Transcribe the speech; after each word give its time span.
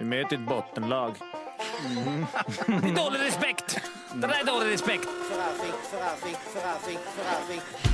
Vi 0.00 0.06
möter 0.06 0.36
ett 0.36 0.48
bottenlag. 0.48 1.14
Det 2.66 2.72
är 2.72 2.94
dålig 3.04 3.20
respekt. 3.20 3.78
Det 4.14 4.26
där 4.26 4.40
är 4.40 4.44
dålig 4.44 4.72
respekt. 4.72 5.08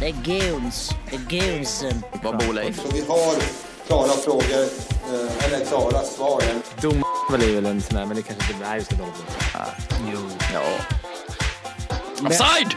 Det 0.01 0.07
är 0.07 0.13
guns. 0.13 0.91
Det 1.11 1.17
är 1.17 1.21
gunsen. 1.21 2.03
Vad 2.23 2.39
bor 2.39 2.53
Leif? 2.53 2.81
Så 2.83 2.89
vi 2.93 3.01
har 3.01 3.35
klara 3.87 4.09
frågor, 4.09 4.63
eh, 5.13 5.45
eller 5.45 5.65
klara 5.65 6.03
svar. 6.03 6.43
Dom 6.81 7.05
är 7.33 7.55
väl 7.55 7.67
en 7.67 7.83
sån 7.83 7.97
där, 7.97 8.07
men 8.07 8.17
det 8.17 8.23
kanske 8.23 8.53
inte 8.53 8.67
är 8.67 8.77
just 8.77 8.91
det. 8.91 8.97
Jo. 10.13 10.19
Ja. 10.55 10.63
Offside! 12.27 12.75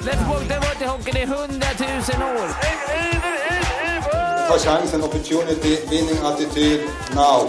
Let's 0.00 0.28
walk 0.28 0.48
the 0.48 0.54
water 0.54 0.86
hockey, 0.86 1.12
det 1.12 1.22
är 1.22 1.26
hundratusen 1.26 2.22
år. 2.22 2.48
Ta 4.48 4.58
chansen, 4.58 5.02
opportunity, 5.02 5.78
winning 5.90 6.18
attityd, 6.22 6.80
now. 7.14 7.48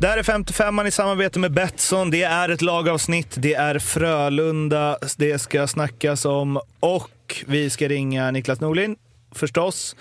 Där 0.00 0.16
är 0.16 0.22
55an 0.22 0.86
i 0.86 0.90
samarbete 0.90 1.38
med 1.38 1.52
Betsson. 1.52 2.10
Det 2.10 2.22
är 2.22 2.48
ett 2.48 2.62
lagavsnitt. 2.62 3.34
Det 3.36 3.54
är 3.54 3.78
Frölunda 3.78 4.98
det 5.16 5.38
ska 5.38 5.66
snackas 5.66 6.24
om 6.24 6.60
och 6.80 7.44
vi 7.46 7.70
ska 7.70 7.88
ringa 7.88 8.30
Niklas 8.30 8.60
Norlin 8.60 8.96
förstås. 9.32 9.96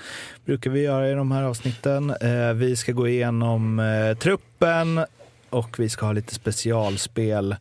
brukar 0.46 0.72
vi 0.72 0.82
göra 0.82 1.10
i 1.10 1.14
de 1.14 1.32
här 1.32 1.44
avsnitten. 1.44 2.10
Eh, 2.10 2.54
vi 2.54 2.76
ska 2.76 2.92
gå 2.92 3.08
igenom 3.08 3.80
eh, 3.80 4.18
truppen 4.18 5.06
och 5.50 5.80
vi 5.80 5.90
ska 5.90 6.06
ha 6.06 6.14
lite 6.14 6.36
specialspel. 6.36 7.56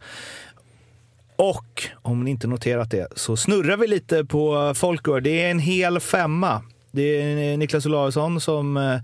Och 1.36 1.82
om 2.02 2.24
ni 2.24 2.30
inte 2.30 2.46
noterat 2.46 2.90
det 2.90 3.08
så 3.16 3.36
snurrar 3.36 3.76
vi 3.76 3.86
lite 3.86 4.24
på 4.24 4.74
Folkor. 4.74 5.20
Det 5.20 5.42
är 5.42 5.50
en 5.50 5.58
hel 5.58 6.00
femma. 6.00 6.62
Det 6.94 7.22
är 7.22 7.52
eh, 7.52 7.58
Niklas 7.58 7.86
Olausson 7.86 8.40
som 8.40 8.76
eh, 8.76 8.96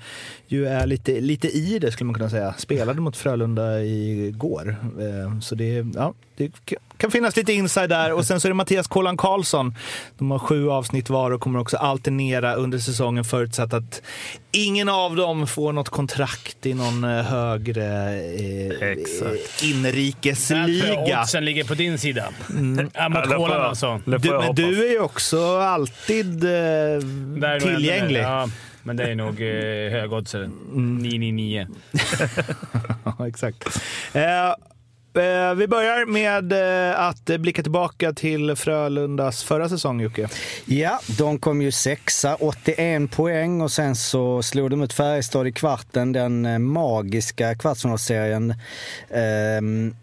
ju 0.46 0.66
är 0.66 0.86
lite, 0.86 1.20
lite 1.20 1.48
i 1.48 1.78
det 1.78 1.90
skulle 1.90 2.06
man 2.06 2.14
kunna 2.14 2.30
säga. 2.30 2.54
Spelade 2.58 3.00
mot 3.00 3.16
Frölunda 3.16 3.82
igår. 3.82 4.76
Eh, 5.00 5.40
så 5.40 5.54
det, 5.54 5.86
ja, 5.94 6.14
det 6.36 6.52
kan 6.98 7.10
finnas 7.10 7.36
lite 7.36 7.52
inside 7.52 7.88
där. 7.88 8.12
Och 8.12 8.26
sen 8.26 8.40
så 8.40 8.48
är 8.48 8.50
det 8.50 8.54
Mattias 8.54 8.86
Kolan 8.86 9.16
Karlsson. 9.16 9.74
De 10.18 10.30
har 10.30 10.38
sju 10.38 10.70
avsnitt 10.70 11.10
var 11.10 11.30
och 11.30 11.40
kommer 11.40 11.58
också 11.60 11.76
alternera 11.76 12.54
under 12.54 12.78
säsongen 12.78 13.24
förutsatt 13.24 13.74
att 13.74 14.02
ingen 14.50 14.88
av 14.88 15.16
dem 15.16 15.46
får 15.46 15.72
något 15.72 15.88
kontrakt 15.88 16.66
i 16.66 16.74
någon 16.74 17.04
eh, 17.04 17.22
högre 17.24 18.14
eh, 18.14 18.88
Exakt. 18.88 19.62
inrikesliga. 19.62 21.20
Oddsen 21.20 21.44
ligger 21.44 21.64
på 21.64 21.74
din 21.74 21.98
sida. 21.98 22.28
Mm. 22.50 22.90
Ja, 22.94 23.08
mot 23.08 23.24
Kolan 23.24 23.62
alltså. 23.62 24.00
Du, 24.04 24.18
men 24.18 24.54
du 24.54 24.86
är 24.86 24.90
ju 24.90 25.00
också 25.00 25.58
alltid 25.58 26.44
eh, 26.44 27.60
tillgänglig. 27.60 28.22
Ja, 28.22 28.48
men 28.82 28.96
det 28.96 29.04
är 29.04 29.14
nog 29.14 29.40
eh, 29.42 30.00
högoddsare. 30.00 30.44
Mm. 30.44 30.98
999. 30.98 31.66
Ja, 33.18 33.28
exakt. 33.28 33.80
Eh, 34.12 34.22
Eh, 35.18 35.54
vi 35.54 35.66
börjar 35.68 36.06
med 36.06 36.52
eh, 36.52 37.00
att 37.00 37.24
blicka 37.24 37.62
tillbaka 37.62 38.12
till 38.12 38.56
Frölundas 38.56 39.44
förra 39.44 39.68
säsong, 39.68 40.00
Jocke. 40.00 40.28
Ja, 40.64 41.00
de 41.18 41.38
kom 41.38 41.62
ju 41.62 41.72
sexa, 41.72 42.34
81 42.34 43.10
poäng 43.10 43.60
och 43.60 43.72
sen 43.72 43.96
så 43.96 44.42
slog 44.42 44.70
de 44.70 44.82
ut 44.82 44.92
Färjestad 44.92 45.46
i 45.46 45.52
kvarten, 45.52 46.12
den 46.12 46.46
eh, 46.46 46.58
magiska 46.58 47.54
kvartsfinalserien. 47.54 48.54
ehm, 49.10 49.94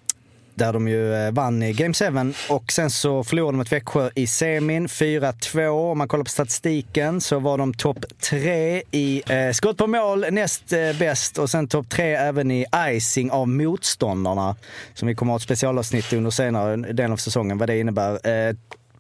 där 0.56 0.74
de 0.74 0.88
ju 0.88 1.14
eh, 1.14 1.32
vann 1.32 1.64
i 1.64 1.74
Game 1.74 1.94
7 1.94 2.34
och 2.50 2.72
sen 2.72 2.90
så 2.90 3.24
förlorade 3.24 3.52
de 3.52 3.58
mot 3.58 3.72
Växjö 3.72 4.10
i 4.16 4.28
semin 4.28 4.88
4-2. 4.88 5.68
Om 5.68 5.98
man 5.98 6.08
kollar 6.08 6.24
på 6.24 6.30
statistiken 6.30 7.22
så 7.22 7.40
var 7.40 7.58
de 7.58 7.74
topp 7.74 8.06
tre 8.30 8.82
i 8.92 9.24
eh, 9.28 9.52
skott 9.52 9.78
på 9.78 9.88
mål, 9.88 10.26
näst 10.32 10.74
eh, 10.74 10.98
bäst 11.00 11.38
och 11.38 11.50
sen 11.50 11.68
topp 11.68 11.90
tre 11.90 12.16
även 12.16 12.52
i 12.52 12.66
icing 12.78 13.32
av 13.32 13.48
motståndarna. 13.48 14.56
Som 14.94 15.08
vi 15.08 15.16
kommer 15.16 15.32
att 15.32 15.34
ha 15.34 15.38
ett 15.38 15.44
specialavsnitt 15.44 16.14
under 16.14 16.32
senare 16.32 16.76
delen 16.76 17.12
av 17.12 17.18
säsongen 17.18 17.58
vad 17.58 17.70
det 17.70 17.80
innebär. 17.80 18.28
Eh, 18.28 18.56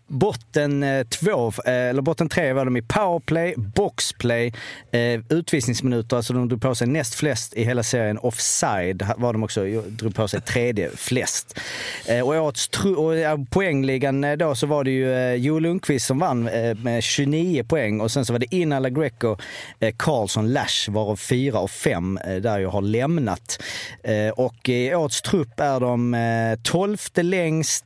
Botten 0.07 0.83
eh, 0.83 1.03
två, 1.07 1.47
eh, 1.65 1.73
eller 1.73 2.01
botten 2.01 2.29
tre 2.29 2.53
var 2.53 2.65
de 2.65 2.77
i 2.77 2.81
powerplay, 2.81 3.53
boxplay, 3.57 4.53
eh, 4.91 5.19
utvisningsminuter, 5.29 6.17
alltså 6.17 6.33
de 6.33 6.49
drog 6.49 6.61
på 6.61 6.75
sig 6.75 6.87
näst 6.87 7.15
flest 7.15 7.53
i 7.53 7.63
hela 7.63 7.83
serien. 7.83 8.17
Offside 8.17 9.07
var 9.17 9.33
de 9.33 9.43
också, 9.43 9.65
drog 9.87 10.15
på 10.15 10.27
sig 10.27 10.41
tredje 10.41 10.89
flest. 10.95 11.59
Och 12.23 12.27
årets 12.27 12.69
och, 12.77 13.49
poängligan 13.49 14.37
då 14.37 14.55
så 14.55 14.67
var 14.67 14.83
det 14.83 14.91
ju 14.91 15.35
Joel 15.35 15.63
Lundqvist 15.63 16.05
som 16.05 16.19
vann 16.19 16.43
med 16.77 17.03
29 17.03 17.63
poäng 17.63 18.01
och 18.01 18.11
sen 18.11 18.25
så 18.25 18.33
var 18.33 18.39
det 18.39 18.55
Inna 18.55 18.89
Greco, 18.89 19.37
Karlsson, 19.97 20.53
Lash 20.53 20.91
varav 20.91 21.15
fyra 21.15 21.59
och 21.59 21.71
fem 21.71 22.19
där 22.41 22.59
jag 22.59 22.69
har 22.69 22.81
lämnat. 22.81 23.63
Och 24.35 24.69
i 24.69 24.95
årets 24.95 25.21
trupp 25.21 25.59
är 25.59 25.79
de 25.79 26.57
tolfte 26.63 27.23
längst, 27.23 27.85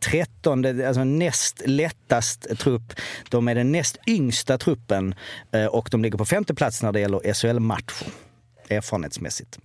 trettonde, 0.00 0.88
alltså 0.88 1.04
näst 1.04 1.47
lättast 1.66 2.46
trupp. 2.58 2.92
De 3.30 3.48
är 3.48 3.54
den 3.54 3.72
näst 3.72 3.96
yngsta 4.06 4.58
truppen 4.58 5.14
eh, 5.52 5.64
och 5.66 5.88
de 5.90 6.02
ligger 6.02 6.18
på 6.18 6.24
femte 6.24 6.54
plats 6.54 6.82
när 6.82 6.92
det 6.92 7.00
gäller 7.00 7.34
SHL-matcher. 7.34 8.06
Erfarenhetsmässigt. 8.68 9.58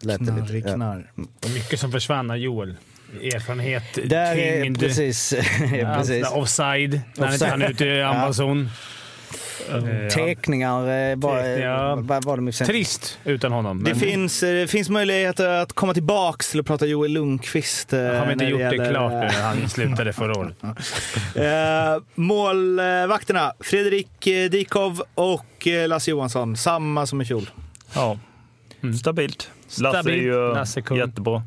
Lät 0.00 0.18
det 0.18 0.24
Knarr 0.26 0.50
i 0.50 0.52
lite- 0.52 0.68
ja. 0.68 0.74
knarr. 0.74 1.12
Och 1.44 1.50
mycket 1.54 1.80
som 1.80 1.92
försvann 1.92 2.30
av 2.30 2.36
Joel. 2.36 2.76
Erfarenhet, 3.22 3.82
Där 4.04 4.36
är 4.36 4.62
tyngd, 4.62 4.80
precis, 4.80 5.32
allt 5.86 5.98
precis. 5.98 6.26
offside. 6.30 7.00
När 7.16 7.28
Offside. 7.28 7.50
han 7.50 7.62
är 7.62 7.70
ute 7.70 7.84
i 7.84 8.02
anfallszon. 9.72 10.10
Teckningar 10.10 11.16
vad 12.02 12.24
var 12.24 12.36
de 12.36 12.52
Trist 12.52 13.18
utan 13.24 13.52
honom. 13.52 13.84
Det 13.84 13.90
men 13.90 14.00
finns, 14.00 14.42
eh, 14.42 14.54
det 14.54 14.66
finns 14.66 14.90
möjlighet 14.90 15.40
att 15.40 15.72
komma 15.72 15.94
tillbaks 15.94 16.50
till 16.50 16.60
att 16.60 16.66
prata 16.66 16.86
Joel 16.86 17.12
Lundqvist. 17.12 17.92
Har 17.92 18.26
vi 18.26 18.32
inte 18.32 18.44
gjort 18.44 18.58
det 18.58 18.64
gäller, 18.64 18.90
klart 18.90 19.12
nu 19.12 19.18
när 19.18 19.42
han 19.42 19.68
slutade 19.68 20.12
förra 20.12 20.38
året? 20.38 20.56
Målvakterna, 22.14 23.52
Fredrik 23.60 24.24
Dikov 24.50 25.02
och 25.14 25.66
Lasse 25.88 26.10
Johansson. 26.10 26.56
Samma 26.56 27.06
som 27.06 27.20
i 27.20 27.24
fjol. 27.24 27.50
Ja, 27.94 28.18
stabilt. 29.00 29.50
Lasse 29.80 30.10
är 30.10 30.14
ju 30.14 30.54
Lasse 30.54 30.82
jättebra. 30.96 31.42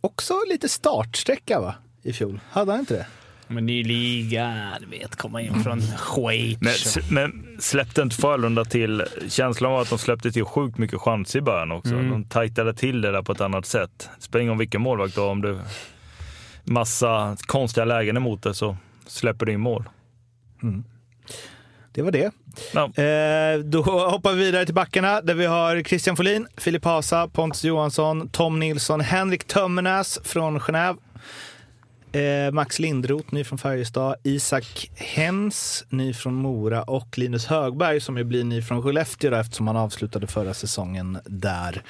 Också 0.00 0.34
lite 0.48 0.68
startsträcka 0.68 1.60
va? 1.60 1.74
I 2.02 2.12
fjol. 2.12 2.40
Hade 2.50 2.70
han 2.70 2.80
inte 2.80 2.94
det? 2.94 3.06
Men 3.50 3.66
ny 3.66 3.84
liga, 3.84 4.78
du 4.80 4.86
vet, 4.86 5.16
komma 5.16 5.42
in 5.42 5.64
från 5.64 5.80
Schweiz. 5.80 6.98
Men, 7.10 7.32
men 7.32 7.56
släppte 7.60 8.02
inte 8.02 8.16
Frölunda 8.16 8.64
till... 8.64 9.04
Känslan 9.28 9.72
var 9.72 9.82
att 9.82 9.90
de 9.90 9.98
släppte 9.98 10.32
till 10.32 10.44
sjukt 10.44 10.78
mycket 10.78 11.00
chanser 11.00 11.38
i 11.38 11.42
början 11.42 11.72
också. 11.72 11.94
Mm. 11.94 12.10
De 12.10 12.24
tajtade 12.24 12.74
till 12.74 13.00
det 13.00 13.12
där 13.12 13.22
på 13.22 13.32
ett 13.32 13.40
annat 13.40 13.66
sätt. 13.66 14.08
Det 14.16 14.24
spelar 14.24 14.40
ingen 14.42 14.50
roll 14.52 14.58
vilken 14.58 14.80
målvakt 14.80 15.14
du 15.14 15.20
har, 15.20 15.28
om 15.28 15.42
du 15.42 15.58
massa 16.64 17.36
konstiga 17.46 17.84
lägen 17.84 18.16
emot 18.16 18.42
dig 18.42 18.54
så 18.54 18.76
släpper 19.06 19.46
du 19.46 19.52
in 19.52 19.60
mål. 19.60 19.84
Det 21.92 22.02
var 22.02 22.10
det. 22.10 22.30
Ja. 22.72 22.84
Eh, 22.84 23.58
då 23.58 23.82
hoppar 23.82 24.32
vi 24.32 24.44
vidare 24.44 24.64
till 24.64 24.74
backarna 24.74 25.20
där 25.20 25.34
vi 25.34 25.46
har 25.46 25.82
Christian 25.82 26.16
Folin, 26.16 26.46
Filip 26.56 26.84
Hasa, 26.84 27.28
Pontus 27.28 27.64
Johansson, 27.64 28.28
Tom 28.28 28.58
Nilsson, 28.58 29.00
Henrik 29.00 29.46
Tömmernes 29.46 30.20
från 30.24 30.60
Genève. 30.60 30.96
Eh, 32.12 32.52
Max 32.52 32.78
Lindroth, 32.78 33.34
ny 33.34 33.44
från 33.44 33.58
Färjestad. 33.58 34.14
Isak 34.22 34.90
Hens, 34.94 35.84
ny 35.88 36.14
från 36.14 36.34
Mora. 36.34 36.82
Och 36.82 37.18
Linus 37.18 37.46
Högberg 37.46 38.00
som 38.00 38.16
ju 38.16 38.24
blir 38.24 38.44
ny 38.44 38.62
från 38.62 38.82
Skellefteå 38.82 39.30
då, 39.30 39.36
eftersom 39.36 39.66
han 39.66 39.76
avslutade 39.76 40.26
förra 40.26 40.54
säsongen 40.54 41.18
där. 41.24 41.82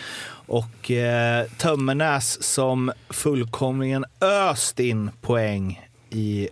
Och 0.46 0.90
eh, 0.90 1.46
Tömmernes 1.58 2.42
som 2.42 2.92
fullkomligen 3.10 4.04
öst 4.20 4.80
in 4.80 5.10
poäng 5.20 5.88
i, 6.10 6.48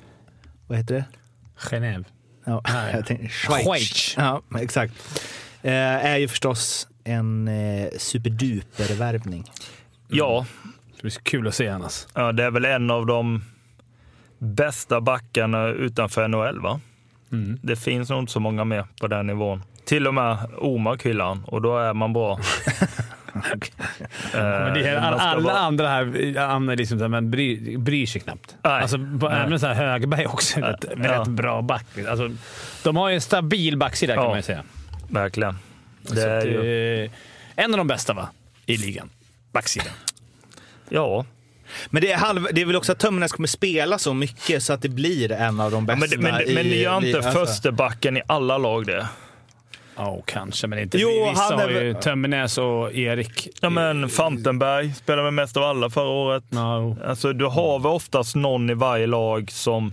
vad 0.67 0.79
heter 0.79 0.95
det? 0.95 1.05
Genève. 1.59 2.05
Ja, 2.45 2.63
tänkte, 3.07 3.29
Schweiz. 3.29 3.65
Schweiz. 3.67 4.15
Ja, 4.17 4.43
exakt. 4.61 4.95
Eh, 5.63 5.73
är 6.07 6.17
ju 6.17 6.29
förstås 6.29 6.89
en 7.05 7.49
eh, 7.49 7.89
superduper-värvning. 7.99 9.45
ja, 10.09 10.47
Det 10.97 11.03
blir 11.03 11.11
så 11.11 11.21
kul 11.23 11.49
att 11.49 11.55
se 11.55 11.69
annars. 11.69 12.07
ja, 12.15 12.33
det 12.33 12.45
är 12.45 12.51
väl 12.51 12.65
en 12.65 12.91
av 12.91 13.07
de 13.07 13.45
bästa 14.39 15.01
backarna 15.01 15.69
utanför 15.69 16.29
NHL, 16.29 16.61
va? 16.61 16.81
Mm. 17.33 17.59
Det 17.63 17.77
finns 17.77 18.11
nog 18.11 18.19
inte 18.19 18.33
så 18.33 18.41
många 18.41 18.65
mer 18.65 18.87
på 19.01 19.07
den 19.07 19.27
nivån. 19.27 19.63
Till 19.85 20.07
och 20.07 20.15
med 20.15 20.37
Omark 20.59 21.07
hyllar 21.07 21.25
han 21.25 21.45
och 21.45 21.63
då 21.63 21.79
är 21.79 21.95
man 21.95 22.13
bra. 22.13 22.41
Är, 24.35 24.77
Eh, 24.87 25.07
alla, 25.07 25.19
ska 25.19 25.27
alla 25.29 25.41
vara- 25.41 25.59
andra 25.59 25.89
här 25.89 26.77
liksom, 26.77 26.99
men 26.99 27.31
bryr, 27.31 27.79
bryr 27.79 28.07
sig 28.07 28.21
knappt. 28.21 28.57
Nej. 28.63 28.83
Alltså, 28.83 28.97
även 29.31 29.61
så 29.61 29.67
här 29.67 29.75
Högberg 29.75 30.27
också. 30.27 30.61
Ja. 30.61 30.71
Ett 30.71 30.85
rätt 30.97 31.29
bra 31.29 31.63
back. 31.63 31.87
Alltså, 32.09 32.31
de 32.85 32.97
har 32.97 33.09
ju 33.09 33.15
en 33.15 33.21
stabil 33.21 33.77
backsida 33.79 34.15
kan 34.15 34.23
Ja. 34.25 34.29
man 34.29 34.39
ju 34.39 34.43
säga. 34.43 34.63
Verkligen. 35.09 35.59
Det 36.03 36.23
är 36.23 36.39
att, 36.39 36.45
ju, 36.47 37.05
eh, 37.05 37.11
en 37.57 37.73
av 37.75 37.79
de 37.79 37.87
bästa 37.87 38.13
va? 38.13 38.29
i 38.67 38.77
ligan. 38.77 39.11
Backsidan. 39.53 39.93
ja, 40.89 41.25
Men 41.91 42.03
det 42.03 42.13
är, 42.13 42.17
halv, 42.17 42.47
det 42.53 42.61
är 42.61 42.67
väl 42.67 42.77
också 42.77 42.93
att 42.93 42.99
Tömmernes 42.99 43.33
kommer 43.33 43.47
spela 43.49 43.99
så 43.99 44.15
mycket 44.15 44.63
så 44.63 44.73
att 44.73 44.83
det 44.83 44.89
blir 44.89 45.33
en 45.33 45.61
av 45.61 45.71
de 45.71 45.87
Ja, 45.89 45.97
bästa 45.97 46.17
men, 46.21 46.33
men, 46.33 46.49
i 46.49 46.55
men 46.55 46.69
det 46.69 46.77
gör 46.77 47.05
inte 47.07 47.19
alltså. 47.19 47.47
första 47.47 47.73
backen 47.73 48.17
i 48.17 48.23
alla 48.27 48.59
lag 48.59 48.87
det. 48.87 49.09
Ja, 49.97 50.23
kanske, 50.27 50.67
men 50.67 50.79
inte 50.79 50.99
Jo, 50.99 51.09
Vissa 51.31 51.43
han 51.43 51.53
är 51.53 51.63
har 51.63 51.69
ju 51.71 51.93
väl- 51.93 52.03
Tömmernes 52.03 52.59
och 52.59 52.95
Erik. 52.95 53.49
Ja, 53.61 53.71
men 53.71 54.09
Fantenberg 54.09 54.93
spelade 54.95 55.23
med 55.23 55.35
mest 55.35 55.57
av 55.57 55.63
alla 55.63 55.91
förra 55.91 56.09
året. 56.09 56.45
Ja, 56.51 56.79
jo. 56.81 56.97
Alltså, 57.07 57.33
du 57.33 57.45
har 57.45 57.79
väl 57.79 57.93
oftast 57.93 58.35
någon 58.37 58.71
i 58.71 58.75
varje 58.75 59.07
lag 59.07 59.51
som... 59.51 59.93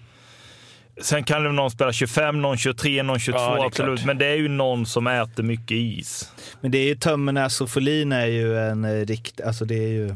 Sen 1.02 1.24
kan 1.24 1.44
det 1.44 1.52
någon 1.52 1.72
spela 1.72 1.94
25, 1.94 2.42
någon 2.42 2.58
23, 2.58 3.04
någon 3.04 3.20
22, 3.20 3.40
Ja, 3.40 3.66
absolut. 3.66 4.00
klart. 4.00 4.06
Men 4.08 4.18
det 4.18 4.26
är 4.26 4.36
ju 4.36 4.48
någon 4.48 4.86
som 4.86 5.08
äter 5.08 5.44
mycket 5.44 5.72
is. 5.78 6.32
Men 6.62 6.72
det 6.72 6.78
är 6.78 6.86
ju 6.86 6.96
Tömmernes 6.96 7.62
och 7.62 7.70
Folin 7.70 8.12
är 8.12 8.26
ju 8.26 8.58
en 8.60 8.86
eh, 8.86 9.06
rikt... 9.06 9.42
Alltså 9.42 9.66
det 9.66 9.76
är 9.76 9.88
ju... 9.88 10.16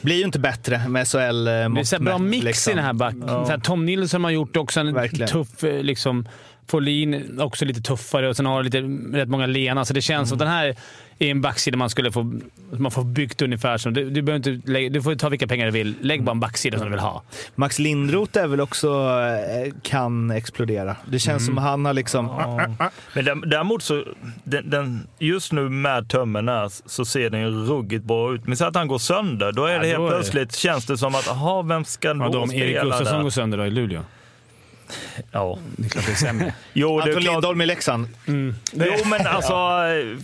Blir 0.00 0.16
ju 0.16 0.24
inte 0.24 0.38
bättre 0.38 0.88
med 0.88 1.08
SHL 1.08 1.44
Det 1.44 1.50
är 1.52 1.84
så 1.84 1.96
här 1.96 2.02
bra 2.02 2.18
mix 2.18 2.44
liksom. 2.44 2.72
i 2.72 2.76
den 2.76 2.84
här 2.84 2.92
backen. 2.92 3.28
Så 3.28 3.44
här, 3.46 3.58
Tom 3.58 3.86
Nilsson 3.86 4.24
har 4.24 4.30
gjort 4.30 4.56
också 4.56 4.80
en 4.80 4.94
Verkligen. 4.94 5.28
tuff... 5.28 5.64
eh, 5.64 5.82
Liksom, 5.82 6.28
Folin 6.66 7.40
också 7.40 7.64
lite 7.64 7.80
tuffare 7.80 8.28
och 8.28 8.36
sen 8.36 8.46
har 8.46 8.62
lite, 8.62 8.80
rätt 9.12 9.28
många 9.28 9.46
lena. 9.46 9.84
Så 9.84 9.94
det 9.94 10.02
känns 10.02 10.28
som 10.28 10.36
att 10.36 10.38
den 10.38 10.48
här 10.48 10.76
är 11.18 11.30
en 11.30 11.40
backsida 11.40 11.76
man 11.76 11.90
skulle 11.90 12.12
få, 12.12 12.40
man 12.70 12.90
får 12.90 13.04
byggt 13.04 13.42
ungefär 13.42 13.78
som... 13.78 13.94
Du, 13.94 14.10
du, 14.10 14.22
behöver 14.22 14.50
inte 14.50 14.70
lägga, 14.72 14.90
du 14.90 15.02
får 15.02 15.14
ta 15.14 15.28
vilka 15.28 15.46
pengar 15.46 15.66
du 15.66 15.72
vill. 15.72 15.94
Lägg 16.00 16.24
bara 16.24 16.30
en 16.30 16.40
backsida 16.40 16.78
som 16.78 16.86
du 16.86 16.90
vill 16.90 17.00
ha. 17.00 17.22
Max 17.54 17.78
Lindroth 17.78 18.38
är 18.38 18.46
väl 18.46 18.60
också... 18.60 18.88
eh, 18.88 19.72
kan 19.82 20.30
explodera. 20.30 20.96
Det 21.06 21.18
känns 21.18 21.46
som 21.46 21.58
han 21.58 21.84
har 21.84 21.92
liksom... 21.92 22.26
Men 23.14 23.24
dä- 23.24 23.46
däremot 23.46 23.82
så, 23.82 24.04
den, 24.44 24.70
den, 24.70 25.06
just 25.18 25.52
nu 25.52 25.68
med 25.68 26.08
Tömmernes 26.08 26.82
så 26.90 27.04
ser 27.04 27.30
den 27.30 27.40
ju 27.40 27.50
ruggigt 27.50 28.04
bra 28.04 28.34
ut. 28.34 28.46
Men 28.46 28.56
så 28.56 28.64
att 28.64 28.76
han 28.76 28.88
går 28.88 28.98
sönder, 28.98 29.52
då 29.52 29.64
är 29.64 29.72
Ja, 29.72 29.78
det 29.78 29.86
helt 29.86 30.02
är 30.02 30.08
plötsligt, 30.08 30.54
känns 30.56 30.86
det 30.86 30.98
som 30.98 31.14
att, 31.14 31.28
aha, 31.28 31.62
vem 31.62 31.84
ska 31.84 32.08
Ja, 32.08 32.14
då 32.32 32.42
om 32.42 32.52
Erik 32.52 32.76
spela 32.76 32.84
Gustafsson 32.84 33.22
går 33.22 33.30
sönder 33.30 33.58
då 33.58 33.66
i 33.66 33.70
Luleå. 33.70 34.00
Ja. 35.34 35.58
Det 35.76 35.86
är 35.86 35.90
klart 35.90 36.06
det 36.06 36.12
är 36.12 36.16
sämre. 36.16 36.54
Jo, 36.72 36.88
det 36.88 36.94
är 36.94 37.08
Anton 37.08 37.22
klart. 37.22 37.34
Lindholm 37.34 37.60
i 37.60 37.66
Leksand. 37.66 38.08
Jo, 38.26 39.04
men 39.06 39.26
alltså, 39.26 39.54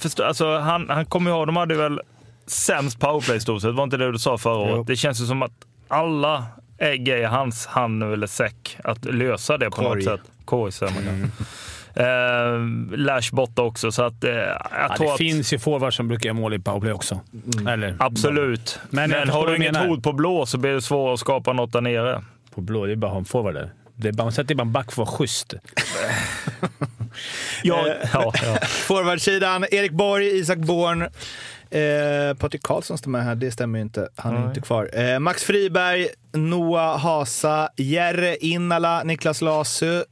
förstå, 0.01 0.25
alltså 0.25 0.59
han, 0.59 0.91
han 0.91 1.07
kommer 1.07 1.31
ihåg, 1.31 1.47
de 1.47 1.57
hade 1.57 1.75
väl 1.75 2.01
sämst 2.47 3.01
powerplay 3.01 3.37
i 3.37 3.41
stort 3.41 3.63
sett. 3.63 3.75
Var 3.75 3.85
inte 3.85 3.97
det 3.97 4.13
du 4.13 4.19
sa 4.19 4.39
förra 4.39 4.57
året? 4.57 4.87
Det 4.87 4.97
känns 4.97 5.21
ju 5.21 5.25
som 5.27 5.43
att 5.43 5.53
alla 5.89 6.45
ägg 6.79 7.09
är 7.09 7.17
i 7.17 7.25
hans 7.25 7.67
hand 7.67 7.99
nu, 7.99 8.13
eller 8.13 8.27
säck, 8.27 8.77
att 8.85 9.05
lösa 9.05 9.59
det 9.59 9.67
på 9.71 9.77
Korg. 9.77 10.05
något 10.05 10.05
sätt. 10.05 10.31
Korg 10.45 10.73
säger 10.73 10.93
man 10.93 11.03
mm. 11.09 12.91
eh, 12.93 12.99
Lash 12.99 13.35
borta 13.35 13.63
också, 13.63 13.93
så 13.93 14.03
att 14.03 14.15
jag 14.21 14.33
Ja, 14.89 14.97
tror 14.97 15.07
det 15.07 15.13
att... 15.13 15.19
finns 15.19 15.53
ju 15.53 15.59
forwards 15.59 15.97
som 15.97 16.09
brukar 16.09 16.27
göra 16.27 16.39
mål 16.39 16.55
i 16.55 16.59
powerplay 16.59 16.93
också. 16.93 17.21
Eller, 17.69 17.97
Absolut. 17.99 18.79
Men 18.91 19.11
Men, 19.11 19.29
har 19.29 19.47
du 19.47 19.57
inget 19.57 19.77
hot 19.77 20.03
på 20.03 20.13
blå 20.13 20.47
så 20.47 20.59
blir 20.59 20.73
det 20.73 20.83
svårare 20.83 21.15
att 21.15 21.21
skapa 21.21 21.53
något 21.53 21.73
där 21.73 21.81
nere. 21.81 22.23
På 22.55 22.61
blå, 22.61 22.87
det 22.87 22.93
är 22.93 22.97
bara 22.97 23.07
att 23.07 23.13
ha 23.13 23.19
en 23.19 23.25
forward 23.25 23.55
där. 23.55 23.71
Det 24.01 24.13
bara, 24.13 24.31
sätter 24.31 24.55
bara 24.55 24.63
en 24.63 24.73
back 24.73 24.93
för 24.93 25.03
att 25.03 25.09
vara 25.09 25.17
schysst. 25.19 25.55
Ja, 27.63 27.87
ja, 28.13 28.33
ja. 28.43 28.59
Forwardsidan, 28.67 29.67
Erik 29.71 29.93
Borg, 29.93 30.39
Isak 30.39 30.59
Born. 30.59 31.03
Eh, 31.71 32.37
Patrik 32.39 32.63
Karlsson 32.63 32.99
står 32.99 33.11
med 33.11 33.25
här, 33.25 33.35
det 33.35 33.51
stämmer 33.51 33.79
ju 33.79 33.83
inte. 33.83 34.09
Han 34.17 34.35
är 34.35 34.39
Nej. 34.39 34.49
inte 34.49 34.61
kvar. 34.61 34.91
Eh, 34.93 35.19
Max 35.19 35.45
Friberg, 35.45 36.09
Noah 36.33 36.99
Hasa, 36.99 37.69
Jerre 37.77 38.37
Innala, 38.37 39.03
Niklas 39.05 39.41
Lasu, 39.43 40.03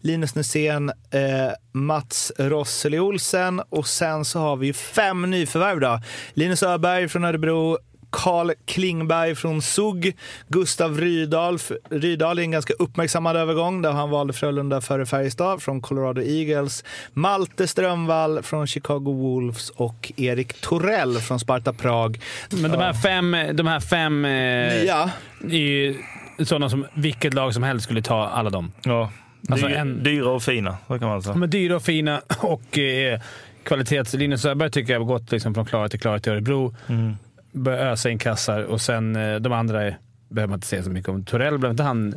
Linus 0.00 0.34
Nysén, 0.34 0.88
eh, 0.88 1.52
Mats 1.72 2.32
Rosseli 2.38 2.98
Olsen 2.98 3.60
och 3.68 3.86
sen 3.86 4.24
så 4.24 4.38
har 4.38 4.56
vi 4.56 4.66
ju 4.66 4.72
fem 4.72 5.30
nyförvärv 5.30 5.80
då. 5.80 6.00
Linus 6.34 6.62
Öberg 6.62 7.08
från 7.08 7.24
Örebro, 7.24 7.78
Karl 8.14 8.50
Klingberg 8.66 9.34
från 9.34 9.62
SUG, 9.62 10.16
Gustav 10.48 11.00
Rydahl, 11.00 11.58
Rydahl 11.90 12.38
är 12.38 12.42
en 12.42 12.50
ganska 12.50 12.74
uppmärksammad 12.74 13.36
övergång 13.36 13.82
där 13.82 13.92
han 13.92 14.10
valde 14.10 14.32
Frölunda 14.32 14.80
före 14.80 15.06
Färjestad 15.06 15.62
från 15.62 15.80
Colorado 15.80 16.22
Eagles, 16.22 16.84
Malte 17.12 17.66
Strömvall 17.66 18.42
från 18.42 18.66
Chicago 18.66 19.12
Wolves 19.12 19.70
och 19.70 20.12
Erik 20.16 20.60
Torell 20.60 21.14
från 21.18 21.40
Sparta 21.40 21.72
Prag. 21.72 22.20
Men 22.50 22.70
de 22.70 22.80
här 22.80 22.92
fem, 22.92 23.36
de 23.56 23.66
här 23.66 23.80
fem 23.80 24.24
eh, 24.24 24.30
Nya. 24.30 25.10
är 25.50 25.56
ju 25.58 25.96
sådana 26.44 26.68
som 26.68 26.86
vilket 26.94 27.34
lag 27.34 27.54
som 27.54 27.62
helst 27.62 27.84
skulle 27.84 28.02
ta 28.02 28.26
alla 28.28 28.50
dem. 28.50 28.72
ja. 28.84 29.10
Alltså 29.50 29.66
Dy- 29.66 29.74
en- 29.74 30.02
Dyra 30.02 30.30
och 30.30 30.42
fina, 30.42 30.76
så 30.86 30.98
kan 30.98 31.08
man 31.08 31.22
säga. 31.22 31.34
Är 31.42 31.46
dyra 31.46 31.76
och 31.76 31.82
fina 31.82 32.20
och 32.40 32.78
eh, 32.78 33.20
kvalitets... 33.64 34.14
Linus 34.14 34.44
Öberg 34.44 34.70
tycker 34.70 34.92
jag 34.92 35.00
har 35.00 35.06
gått 35.06 35.32
liksom 35.32 35.54
från 35.54 35.66
klarhet 35.66 35.90
till 35.90 36.00
klarhet 36.00 36.26
i 36.26 36.30
Örebro. 36.30 36.74
Mm. 36.88 37.16
Börjar 37.54 37.86
ösa 37.86 38.10
in 38.10 38.18
kassar 38.18 38.62
och 38.62 38.80
sen 38.80 39.16
eh, 39.16 39.36
de 39.36 39.52
andra 39.52 39.82
är, 39.82 39.98
behöver 40.28 40.50
man 40.50 40.56
inte 40.56 40.66
säga 40.66 40.82
så 40.82 40.90
mycket 40.90 41.08
om. 41.08 41.24
Torell, 41.24 41.58
blev 41.58 41.70
inte 41.70 41.82
han 41.82 42.14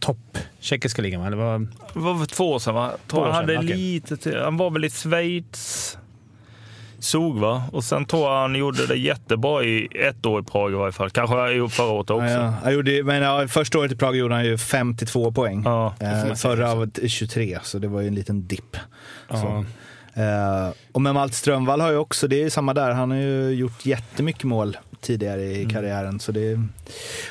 topp 0.00 0.38
tjeckiska 0.60 1.02
ligan? 1.02 1.20
va? 1.20 1.26
Eller 1.26 1.36
vad? 1.36 1.60
Det 1.92 1.98
var 2.00 2.14
väl 2.14 2.26
två 2.26 2.52
år 2.52 2.58
sedan 2.58 2.74
va? 2.74 2.90
Jag 2.90 2.98
Två 3.06 3.18
år 3.18 3.24
han 3.24 3.34
hade 3.34 3.58
okej. 3.58 3.76
lite 3.76 4.16
till. 4.16 4.40
Han 4.40 4.56
var 4.56 4.70
väl 4.70 4.84
i 4.84 4.90
Schweiz. 4.90 5.98
Zug 6.98 7.34
va? 7.34 7.62
Och 7.72 7.84
sen 7.84 8.04
tror 8.04 8.22
jag 8.22 8.40
han 8.40 8.54
gjorde 8.54 8.86
det 8.86 8.96
jättebra 8.96 9.64
i 9.64 9.88
ett 9.94 10.26
år 10.26 10.40
i 10.40 10.44
Prag 10.44 10.72
i 10.72 10.74
varje 10.74 10.92
fall. 10.92 11.10
Kanske 11.10 11.52
i 11.52 11.68
förra 11.68 11.90
året 11.90 12.10
också. 12.10 12.24
Ja, 12.26 12.30
ja. 12.42 12.54
Jag 12.64 12.72
gjorde, 12.72 13.02
men 13.02 13.22
ja, 13.22 13.48
första 13.48 13.78
året 13.78 13.92
i 13.92 13.96
Prag 13.96 14.16
gjorde 14.16 14.34
han 14.34 14.44
ju 14.44 14.58
52 14.58 15.32
poäng. 15.32 15.62
Ja. 15.64 15.94
Eh, 16.00 16.34
förra 16.34 16.74
var 16.74 16.86
det 16.92 17.08
23, 17.08 17.58
så 17.62 17.78
det 17.78 17.88
var 17.88 18.00
ju 18.00 18.08
en 18.08 18.14
liten 18.14 18.46
dipp. 18.46 18.76
Så. 19.30 19.64
Eh, 20.14 20.68
och 20.92 21.02
med 21.02 21.14
Malte 21.14 21.36
Strömvall 21.36 21.80
har 21.80 21.90
ju 21.90 21.96
också, 21.96 22.28
det 22.28 22.42
är 22.42 22.50
samma 22.50 22.74
där, 22.74 22.90
han 22.90 23.10
har 23.10 23.18
ju 23.18 23.50
gjort 23.50 23.86
jättemycket 23.86 24.44
mål 24.44 24.76
tidigare 25.00 25.42
i 25.44 25.64
karriären. 25.72 26.20
Så 26.20 26.32
det, 26.32 26.60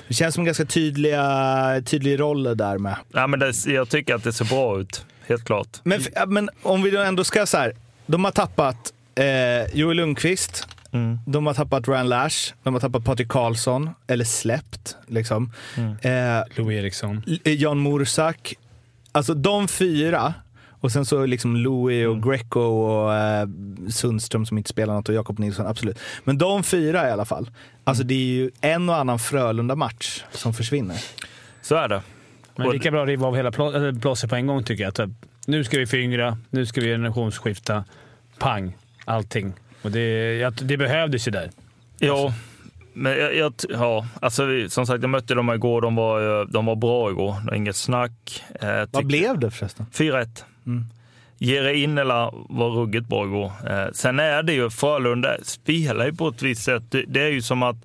det 0.08 0.14
känns 0.14 0.36
som 0.36 0.42
en 0.42 0.46
ganska 0.46 0.66
tydliga, 0.66 1.82
tydlig 1.86 2.20
roll 2.20 2.58
där 2.58 2.78
med. 2.78 2.96
Ja, 3.14 3.28
men 3.28 3.40
det, 3.40 3.66
jag 3.66 3.90
tycker 3.90 4.16
att 4.16 4.24
det 4.24 4.34
ser 4.34 4.46
bra 4.46 4.80
ut. 4.80 5.06
Helt 5.28 5.46
klart. 5.46 5.68
Men, 5.84 6.02
men 6.28 6.50
om 6.62 6.82
vi 6.84 6.92
då 6.92 7.00
ändå 7.00 7.24
ska 7.24 7.46
så 7.46 7.58
här, 7.58 7.74
de 8.06 8.24
har 8.26 8.32
tappat 8.32 8.94
eh, 9.16 9.76
Joel 9.80 9.98
Lundqvist, 9.98 10.68
Mm. 10.92 11.20
de 11.26 11.48
har 11.48 11.54
tappat 11.54 11.88
Ryan 11.88 12.10
Lash, 12.10 12.54
de 12.64 12.74
har 12.74 12.82
tappat 12.82 13.04
Patrik 13.06 13.28
Karlsson, 13.28 13.90
eller 14.08 14.26
släppt 14.26 14.96
liksom. 15.08 15.52
Eh, 16.02 16.12
Louis 16.56 16.78
Eriksson. 16.80 17.24
Jan 17.44 17.78
Morsak. 17.78 18.54
Alltså 19.12 19.34
de 19.34 19.68
fyra. 19.68 20.34
Och 20.84 20.92
sen 20.92 21.06
så 21.06 21.26
liksom 21.26 21.56
Louis 21.56 22.08
och 22.08 22.24
Greco 22.24 22.60
och 22.60 23.14
eh, 23.16 23.48
Sundström 23.90 24.46
som 24.46 24.58
inte 24.58 24.70
spelar 24.70 24.94
något 24.94 25.10
och 25.10 25.16
Jakob 25.16 25.40
Nilsson, 25.40 25.68
absolut. 25.68 26.00
Men 26.24 26.38
de 26.38 26.64
fyra 26.64 27.08
i 27.08 27.12
alla 27.12 27.26
fall. 27.26 27.50
Alltså 27.84 28.04
det 28.04 28.14
är 28.14 28.18
ju 28.26 28.52
en 28.62 28.90
och 28.90 28.96
annan 28.96 29.20
Frölunda-match 29.20 30.24
som 30.32 30.54
försvinner. 30.54 30.98
Så 31.62 31.76
är 31.76 31.88
det. 31.90 32.02
Men 32.56 32.70
lika 32.72 32.92
bra 32.92 33.02
att 33.02 33.08
riva 33.08 33.28
av 33.28 33.36
hela 33.36 33.52
plå- 33.52 33.92
blåset 33.92 34.30
på 34.30 34.36
en 34.36 34.48
gång 34.48 34.64
tycker 34.64 34.84
jag. 34.84 34.90
Att, 34.90 35.00
eh, 35.00 35.08
nu 35.48 35.64
ska 35.64 35.78
vi 35.80 35.86
föryngra, 35.86 36.38
nu 36.50 36.66
ska 36.66 36.82
vi 36.82 36.88
generationsskifta. 36.88 37.84
Pang, 38.40 38.78
allting. 39.06 39.54
Och 39.82 39.92
det, 39.92 40.50
det 40.62 40.78
behövdes 40.78 41.28
ju 41.28 41.32
där. 41.32 41.52
Ja, 42.00 42.34
men 42.94 43.12
jag, 43.18 43.36
jag, 43.36 43.54
ja, 43.70 44.08
alltså, 44.22 44.46
vi- 44.46 44.70
som 44.70 44.86
sagt, 44.86 45.02
jag 45.02 45.10
mötte 45.10 45.34
dem 45.36 45.50
igår. 45.50 45.82
De 45.82 45.96
var, 45.96 46.42
eh, 46.42 46.48
de 46.48 46.66
var 46.66 46.76
bra 46.76 47.10
igår. 47.12 47.56
Inget 47.56 47.76
snack. 47.76 48.44
Eh, 48.62 48.84
Vad 48.92 49.06
blev 49.08 49.40
det 49.40 49.52
förresten? 49.52 49.86
4-1. 49.94 50.44
Mm. 50.66 50.86
Jere 51.38 51.78
Innela 51.78 52.32
var 52.34 52.70
ruggigt 52.70 53.08
bra 53.08 53.26
igår. 53.26 53.52
Eh, 53.70 53.86
sen 53.94 54.20
är 54.20 54.44
det 54.44 54.54
ju, 54.54 54.70
Frölunda 54.70 55.38
spelar 55.44 56.06
ju 56.06 56.14
på 56.14 56.28
ett 56.28 56.42
visst 56.42 56.64
sätt. 56.64 56.84
Det, 56.90 57.04
det 57.08 57.22
är 57.22 57.30
ju 57.30 57.42
som 57.42 57.64
att 57.64 57.78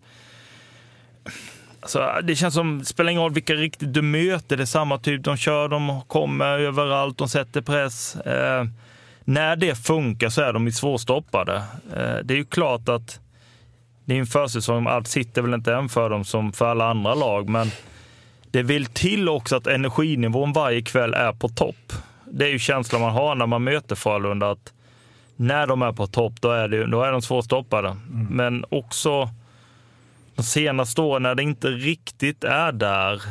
Alltså, 1.80 2.20
det 2.24 2.36
känns 2.36 2.54
som, 2.54 2.78
det 2.78 2.84
spelar 2.84 3.10
ingen 3.10 3.22
roll 3.22 3.32
vilka 3.32 3.54
riktigt 3.54 3.94
du 3.94 4.02
möter, 4.02 4.56
det 4.56 4.62
är 4.62 4.66
samma 4.66 4.98
typ. 4.98 5.24
De 5.24 5.36
kör, 5.36 5.68
de 5.68 6.00
kommer 6.06 6.58
överallt, 6.58 7.18
de 7.18 7.28
sätter 7.28 7.60
press. 7.60 8.16
Eh, 8.16 8.64
när 9.24 9.56
det 9.56 9.74
funkar 9.74 10.28
så 10.28 10.42
är 10.42 10.52
de 10.52 10.66
ju 10.66 10.72
svårstoppade. 10.72 11.56
Eh, 11.96 12.16
det 12.24 12.34
är 12.34 12.38
ju 12.38 12.44
klart 12.44 12.88
att 12.88 13.20
det 14.04 14.14
är 14.14 14.18
en 14.18 14.26
försäsong, 14.26 14.86
allt 14.86 15.08
sitter 15.08 15.42
väl 15.42 15.54
inte 15.54 15.74
än 15.74 15.88
för 15.88 16.10
dem 16.10 16.24
som 16.24 16.52
för 16.52 16.66
alla 16.66 16.90
andra 16.90 17.14
lag, 17.14 17.48
men 17.48 17.70
det 18.50 18.62
vill 18.62 18.86
till 18.86 19.28
också 19.28 19.56
att 19.56 19.66
energinivån 19.66 20.52
varje 20.52 20.82
kväll 20.82 21.14
är 21.14 21.32
på 21.32 21.48
topp. 21.48 21.92
Det 22.30 22.44
är 22.46 22.50
ju 22.50 22.58
känslan 22.58 23.00
man 23.00 23.12
har 23.12 23.34
när 23.34 23.46
man 23.46 23.64
möter 23.64 23.96
Frölunda, 23.96 24.50
att 24.50 24.72
när 25.36 25.66
de 25.66 25.82
är 25.82 25.92
på 25.92 26.06
topp, 26.06 26.32
då 26.40 26.50
är, 26.50 26.68
det, 26.68 26.86
då 26.86 27.02
är 27.02 27.12
de 27.12 27.22
svårstoppade. 27.22 27.96
Men 28.30 28.64
också 28.68 29.28
de 30.34 30.42
senaste 30.42 31.00
åren 31.00 31.22
när 31.22 31.34
det 31.34 31.42
inte 31.42 31.68
riktigt 31.68 32.44
är 32.44 32.72
där, 32.72 33.22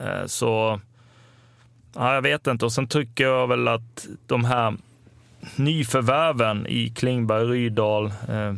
eh, 0.00 0.26
så 0.26 0.80
ja, 1.94 2.14
jag 2.14 2.22
vet 2.22 2.46
inte. 2.46 2.64
Och 2.64 2.72
sen 2.72 2.88
tycker 2.88 3.24
jag 3.24 3.46
väl 3.46 3.68
att 3.68 4.06
de 4.26 4.44
här 4.44 4.74
nyförvärven 5.56 6.66
i 6.66 6.88
Klingberg, 6.88 7.44
Rydahl, 7.44 8.06
eh, 8.06 8.54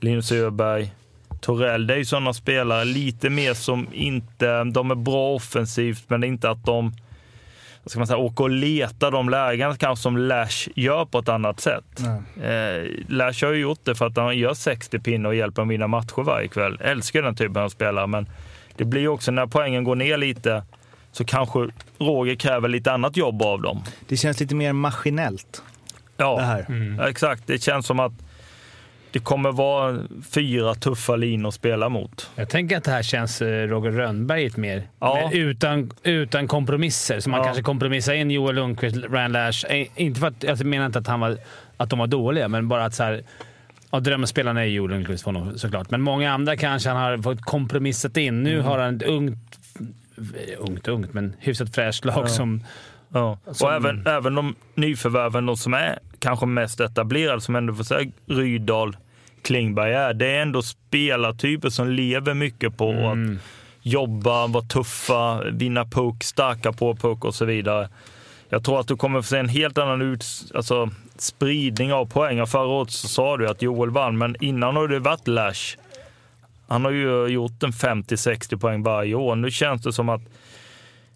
Linus 0.00 0.32
Öberg, 0.32 0.92
Torell, 1.40 1.86
det 1.86 1.94
är 1.94 1.98
ju 1.98 2.04
sådana 2.04 2.34
spelare 2.34 2.84
lite 2.84 3.30
mer 3.30 3.54
som 3.54 3.88
inte, 3.92 4.64
de 4.64 4.90
är 4.90 4.94
bra 4.94 5.34
offensivt, 5.34 6.04
men 6.08 6.20
det 6.20 6.26
är 6.26 6.28
inte 6.28 6.50
att 6.50 6.64
de 6.64 6.92
vad 7.84 7.90
ska 7.90 8.00
man 8.00 8.06
säga, 8.06 8.16
åker 8.16 8.44
och 8.44 8.50
letar 8.50 9.10
de 9.10 9.28
lägena 9.28 9.76
kanske 9.76 10.02
som 10.02 10.16
Lash 10.16 10.68
gör 10.74 11.04
på 11.04 11.18
ett 11.18 11.28
annat 11.28 11.60
sätt. 11.60 12.00
Eh, 12.42 12.90
Lash 13.08 13.44
har 13.44 13.52
ju 13.52 13.60
gjort 13.60 13.80
det 13.82 13.94
för 13.94 14.06
att 14.06 14.16
han 14.16 14.38
gör 14.38 14.54
60 14.54 14.98
pinnar 14.98 15.28
och 15.28 15.34
hjälper 15.34 15.62
dem 15.62 15.68
vinna 15.68 15.86
matcher 15.86 16.22
varje 16.22 16.48
kväll. 16.48 16.78
Älskar 16.80 17.22
den 17.22 17.34
typen 17.34 17.62
av 17.62 17.68
spelare, 17.68 18.06
men 18.06 18.28
det 18.76 18.84
blir 18.84 19.00
ju 19.00 19.08
också 19.08 19.30
när 19.30 19.46
poängen 19.46 19.84
går 19.84 19.96
ner 19.96 20.16
lite 20.16 20.62
så 21.12 21.24
kanske 21.24 21.68
Roger 21.98 22.34
kräver 22.34 22.68
lite 22.68 22.92
annat 22.92 23.16
jobb 23.16 23.42
av 23.42 23.62
dem. 23.62 23.82
Det 24.08 24.16
känns 24.16 24.40
lite 24.40 24.54
mer 24.54 24.72
maskinellt. 24.72 25.62
Ja, 26.16 26.64
det. 26.68 26.74
Ja, 26.98 27.08
exakt. 27.08 27.46
Det 27.46 27.62
känns 27.62 27.86
som 27.86 28.00
att 28.00 28.12
det 29.14 29.20
kommer 29.20 29.52
vara 29.52 29.98
fyra 30.30 30.74
tuffa 30.74 31.16
linor 31.16 31.48
att 31.48 31.54
spela 31.54 31.88
mot. 31.88 32.30
Jag 32.36 32.48
tänker 32.48 32.76
att 32.76 32.84
det 32.84 32.90
här 32.90 33.02
känns 33.02 33.42
eh, 33.42 33.68
Roger 33.68 33.90
Rönnberg 33.90 34.50
mer. 34.56 34.82
Ja. 35.00 35.30
Utan, 35.32 35.90
utan 36.02 36.48
kompromisser. 36.48 37.20
Så 37.20 37.30
man 37.30 37.38
Ja. 37.40 37.44
kanske 37.44 37.62
kompromissar 37.62 38.14
in 38.14 38.30
Joel 38.30 38.54
Lundqvist, 38.54 38.96
Ryan 38.96 39.32
Lash. 39.32 39.66
Eh, 39.68 39.86
Inte 39.96 40.20
för 40.20 40.26
att, 40.26 40.42
jag 40.42 40.64
menar 40.64 40.86
inte 40.86 40.98
att, 40.98 41.06
han 41.06 41.20
var, 41.20 41.38
att 41.76 41.90
de 41.90 41.98
var 41.98 42.06
dåliga, 42.06 42.48
men 42.48 42.68
bara 42.68 42.84
att 42.84 42.94
så 42.94 43.02
här, 43.02 43.22
ja, 43.90 44.00
drömspelarna 44.00 44.60
är 44.60 44.66
Joel 44.66 44.90
Lundqvist 44.90 45.24
för 45.24 45.32
honom 45.32 45.58
såklart. 45.58 45.90
Men 45.90 46.00
många 46.00 46.32
andra 46.32 46.56
kanske 46.56 46.88
han 46.90 46.98
har 47.02 47.18
fått 47.18 47.40
kompromissat 47.42 48.16
in. 48.16 48.42
Nu 48.42 48.54
Mm. 48.54 48.64
har 48.66 48.78
han 48.78 48.96
ett 48.96 49.02
ungt, 49.02 49.58
ungt, 50.58 50.88
ungt, 50.88 51.14
men 51.14 51.34
hyfsat 51.38 51.74
fräscht 51.74 52.04
lag 52.04 52.30
som... 52.30 52.62
Ja. 53.12 53.38
Som- 53.52 53.68
Och 53.68 53.74
även, 53.74 54.06
även 54.06 54.34
de 54.34 54.54
nyförvärven, 54.74 55.46
de 55.46 55.56
som 55.56 55.74
är 55.74 55.98
kanske 56.18 56.46
mest 56.46 56.80
etablerade, 56.80 57.40
som 57.40 57.56
ändå 57.56 57.74
får 57.74 57.84
säga 57.84 58.10
Rydahl, 58.26 58.96
Klingberg 59.44 59.92
är, 59.92 60.14
det 60.14 60.26
är 60.26 60.42
ändå 60.42 60.62
spelartyper 60.62 61.70
som 61.70 61.88
lever 61.88 62.34
mycket 62.34 62.76
på 62.76 62.90
att 62.90 63.40
jobba, 63.82 64.46
vara 64.46 64.64
tuffa, 64.64 65.44
vinna 65.50 65.84
puck, 65.84 66.24
starka 66.24 66.72
på 66.72 66.96
puck 66.96 67.24
och 67.24 67.34
så 67.34 67.44
vidare. 67.44 67.88
Jag 68.48 68.64
tror 68.64 68.80
att 68.80 68.88
du 68.88 68.96
kommer 68.96 69.22
få 69.22 69.28
se 69.28 69.38
en 69.38 69.48
helt 69.48 69.78
annan 69.78 70.02
ut, 70.02 70.24
alltså, 70.54 70.90
spridning 71.16 71.92
av 71.92 72.06
poäng. 72.06 72.46
Förra 72.46 72.66
året 72.66 72.90
så 72.90 73.08
sa 73.08 73.36
du 73.36 73.48
att 73.48 73.62
Joel 73.62 73.90
vann, 73.90 74.18
men 74.18 74.36
innan 74.40 74.76
har 74.76 74.88
det 74.88 74.98
varit 74.98 75.28
Lash. 75.28 75.76
Han 76.68 76.84
har 76.84 76.90
ju 76.90 77.26
gjort 77.26 77.62
en 77.62 77.72
50-60 77.72 78.58
poäng 78.58 78.82
varje 78.82 79.14
år. 79.14 79.36
Nu 79.36 79.50
känns 79.50 79.82
det 79.82 79.92
som 79.92 80.08
att 80.08 80.22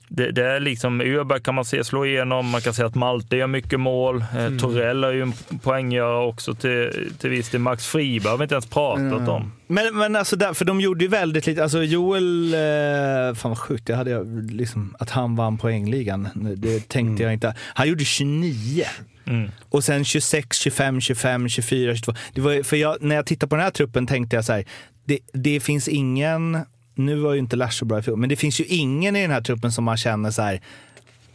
det, 0.08 0.30
det 0.30 0.44
är 0.44 0.60
liksom, 0.60 1.00
Öberg 1.00 1.40
kan 1.40 1.54
man 1.54 1.64
se 1.64 1.84
slå 1.84 2.06
igenom, 2.06 2.48
man 2.48 2.60
kan 2.60 2.74
säga 2.74 2.86
att 2.86 2.94
Malte 2.94 3.36
gör 3.36 3.46
mycket 3.46 3.80
mål. 3.80 4.24
Eh, 4.38 4.58
Torell 4.60 5.04
är 5.04 5.12
ju 5.12 5.22
en 5.22 5.32
poänggörare 5.62 6.26
också 6.26 6.54
till, 6.54 7.10
till 7.18 7.30
viss 7.30 7.50
del. 7.50 7.60
Max 7.60 7.86
Friberg 7.86 8.30
har 8.30 8.38
vi 8.38 8.42
inte 8.42 8.54
ens 8.54 8.66
pratat 8.66 9.28
om. 9.28 9.52
Men, 9.66 9.96
men 9.96 10.16
alltså, 10.16 10.36
där, 10.36 10.54
för 10.54 10.64
de 10.64 10.80
gjorde 10.80 11.04
ju 11.04 11.10
väldigt 11.10 11.46
lite. 11.46 11.62
Alltså 11.62 11.82
Joel, 11.82 12.54
eh, 12.54 13.34
fan 13.34 13.50
vad 13.50 13.58
sjukt, 13.58 13.86
det 13.86 13.94
hade 13.94 14.10
jag 14.10 14.50
liksom, 14.50 14.96
att 14.98 15.10
han 15.10 15.36
vann 15.36 15.58
poängligan. 15.58 16.28
Det 16.56 16.88
tänkte 16.88 17.22
jag 17.22 17.32
inte. 17.32 17.54
Han 17.58 17.88
gjorde 17.88 18.04
29. 18.04 18.84
Mm. 19.26 19.50
Och 19.70 19.84
sen 19.84 20.04
26, 20.04 20.58
25, 20.58 21.00
25, 21.00 21.48
24, 21.48 21.94
22. 21.94 22.12
Det 22.34 22.40
var, 22.40 22.62
för 22.62 22.76
jag, 22.76 22.96
när 23.00 23.16
jag 23.16 23.26
tittade 23.26 23.50
på 23.50 23.56
den 23.56 23.64
här 23.64 23.70
truppen 23.70 24.06
tänkte 24.06 24.36
jag 24.36 24.44
så 24.44 24.52
här, 24.52 24.64
det, 25.04 25.18
det 25.32 25.60
finns 25.60 25.88
ingen, 25.88 26.58
nu 26.98 27.14
var 27.16 27.32
ju 27.32 27.38
inte 27.38 27.56
Lash 27.56 27.70
så 27.78 27.84
bra 27.84 27.98
i 27.98 28.02
fjol, 28.02 28.16
men 28.18 28.28
det 28.28 28.36
finns 28.36 28.60
ju 28.60 28.64
ingen 28.64 29.16
i 29.16 29.22
den 29.22 29.30
här 29.30 29.40
truppen 29.40 29.72
som 29.72 29.84
man 29.84 29.96
känner 29.96 30.30
så 30.30 30.42
här, 30.42 30.60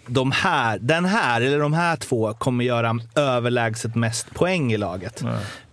de 0.08 0.32
här, 0.32 0.80
den 0.80 1.06
här 1.06 1.42
eller 1.42 1.60
de 1.60 1.74
här 1.74 1.96
två 1.96 2.34
kommer 2.34 2.64
göra 2.66 3.00
överlägset 3.16 3.96
mest 3.96 4.34
poäng 4.34 4.74
i 4.74 4.78
laget. 4.78 5.24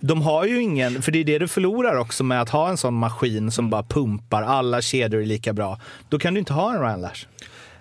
De 0.00 0.22
har 0.22 0.44
ju 0.44 0.62
ingen, 0.62 1.02
för 1.02 1.12
det 1.12 1.18
är 1.18 1.24
det 1.24 1.38
du 1.38 1.48
förlorar 1.48 1.96
också 1.96 2.24
med 2.24 2.40
att 2.42 2.48
ha 2.48 2.68
en 2.68 2.76
sån 2.76 2.94
maskin 2.94 3.50
som 3.50 3.70
bara 3.70 3.82
pumpar, 3.82 4.42
alla 4.42 4.82
kedjor 4.82 5.22
är 5.22 5.26
lika 5.26 5.52
bra. 5.52 5.80
Då 6.08 6.18
kan 6.18 6.34
du 6.34 6.40
inte 6.40 6.52
ha 6.52 6.74
en 6.74 6.80
Ryan 6.82 7.00
Lash. 7.00 7.26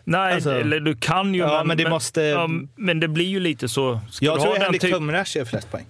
Nej, 0.04 0.34
Alltså- 0.34 0.52
eller 0.60 0.80
du 0.80 0.96
kan 0.96 1.34
ju, 1.34 1.40
Ja, 1.42 1.64
men 1.64 1.78
det 1.78 1.90
måste- 1.90 2.22
ja, 2.22 2.50
men 2.76 3.00
det 3.00 3.08
blir 3.08 3.26
ju 3.26 3.40
lite 3.40 3.70
så. 3.70 4.00
Ska 4.12 4.26
Jag 4.26 4.42
tror 4.42 4.56
Henrik 4.60 4.82
typ- 4.82 4.94
Tumrash 4.94 5.38
är 5.38 5.46
flest 5.46 5.72
poäng. 5.72 5.86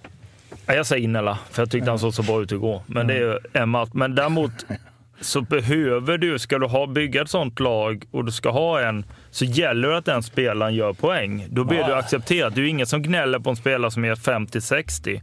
Ja, 0.66 0.74
jag 0.74 0.86
säger 0.86 1.04
Innela, 1.04 1.38
för 1.50 1.62
jag 1.62 1.70
tyckte 1.70 1.90
han 1.90 1.98
såg 1.98 2.14
så 2.14 2.22
bra 2.22 2.42
ut 2.42 2.52
igår. 2.52 2.82
Men 2.86 3.06
det 3.06 3.14
är 3.14 3.18
ju 3.20 3.38
Emma. 3.52 3.88
Men 3.92 4.14
däremot 4.14 4.52
så 5.20 5.40
behöver 5.40 6.18
du, 6.18 6.38
ska 6.38 6.58
du 6.58 6.66
ha, 6.66 6.86
bygga 6.86 7.22
ett 7.22 7.30
sånt 7.30 7.60
lag 7.60 8.04
och 8.10 8.24
du 8.24 8.32
ska 8.32 8.50
ha 8.50 8.80
en, 8.80 9.04
så 9.30 9.44
gäller 9.44 9.88
det 9.88 9.96
att 9.96 10.04
den 10.04 10.22
spelaren 10.22 10.74
gör 10.74 10.92
poäng. 10.92 11.46
Då 11.50 11.64
blir 11.64 11.84
du 11.84 11.94
accepterat. 11.94 12.54
Det 12.54 12.60
är 12.60 12.62
ju 12.62 12.68
ingen 12.68 12.86
som 12.86 13.02
gnäller 13.02 13.38
på 13.38 13.50
en 13.50 13.56
spelare 13.56 13.90
som 13.90 14.04
gör 14.04 14.14
50-60. 14.14 15.20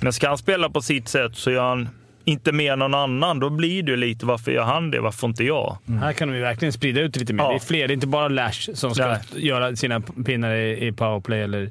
Men 0.00 0.12
ska 0.12 0.28
han 0.28 0.38
spela 0.38 0.70
på 0.70 0.82
sitt 0.82 1.08
sätt 1.08 1.36
så 1.36 1.50
gör 1.50 1.68
han 1.68 1.88
inte 2.24 2.52
mer 2.52 2.72
än 2.72 2.78
någon 2.78 2.94
annan. 2.94 3.40
Då 3.40 3.50
blir 3.50 3.82
det 3.82 3.96
lite, 3.96 4.26
varför 4.26 4.52
gör 4.52 4.64
han 4.64 4.90
det? 4.90 5.00
Varför 5.00 5.26
inte 5.26 5.44
jag? 5.44 5.78
Här 6.00 6.12
kan 6.12 6.28
de 6.28 6.34
ju 6.34 6.40
verkligen 6.40 6.72
sprida 6.72 7.00
ut 7.00 7.14
det 7.14 7.20
lite 7.20 7.32
mer. 7.32 7.44
Ja. 7.44 7.50
Det 7.50 7.56
är 7.56 7.58
fler. 7.58 7.88
Det 7.88 7.92
är 7.92 7.94
inte 7.94 8.06
bara 8.06 8.28
Lash 8.28 8.70
som 8.74 8.94
ska 8.94 9.06
Nej. 9.06 9.20
göra 9.36 9.76
sina 9.76 10.00
pinnar 10.00 10.54
i, 10.54 10.92
powerplay. 10.92 11.42
Eller, 11.42 11.70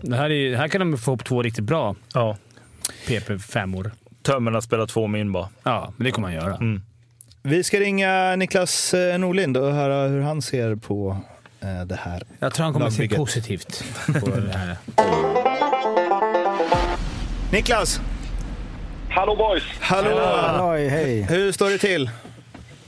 det 0.00 0.16
här, 0.16 0.30
är, 0.30 0.56
här 0.56 0.68
kan 0.68 0.80
de 0.80 0.98
få 0.98 1.10
ihop 1.10 1.24
två 1.24 1.42
riktigt 1.42 1.64
bra 1.64 1.96
Ja. 2.14 2.36
PP5-or. 3.06 3.90
Tömmerna 4.22 4.60
spelar 4.60 4.86
två 4.86 5.06
min 5.06 5.32
bara. 5.32 5.48
Ja, 5.62 5.92
men 5.96 6.04
det 6.04 6.10
kommer 6.10 6.28
han 6.28 6.36
göra. 6.36 6.58
Vi 7.42 7.64
ska 7.64 7.80
ringa 7.80 8.36
Niklas 8.36 8.94
eh, 8.94 9.18
Norlind 9.18 9.56
och 9.56 9.72
höra 9.72 10.08
hur 10.08 10.20
han 10.20 10.42
ser 10.42 10.74
på 10.76 11.16
eh, 11.60 11.84
det 11.86 11.94
här. 11.96 12.22
Jag 12.38 12.54
tror 12.54 12.64
han 12.64 12.72
kommer 12.72 12.90
se 12.90 12.96
Lagbygget. 13.02 13.16
positivt 13.18 13.84
på 14.06 14.26
det 14.40 14.58
här. 14.58 14.76
Niklas! 17.52 18.00
Hallå 19.10 19.36
boys! 19.36 19.62
Hallå! 19.80 20.20
Halloj, 20.24 20.88
hej. 20.88 21.22
Hur 21.22 21.52
står 21.52 21.70
det 21.70 21.78
till? 21.78 22.10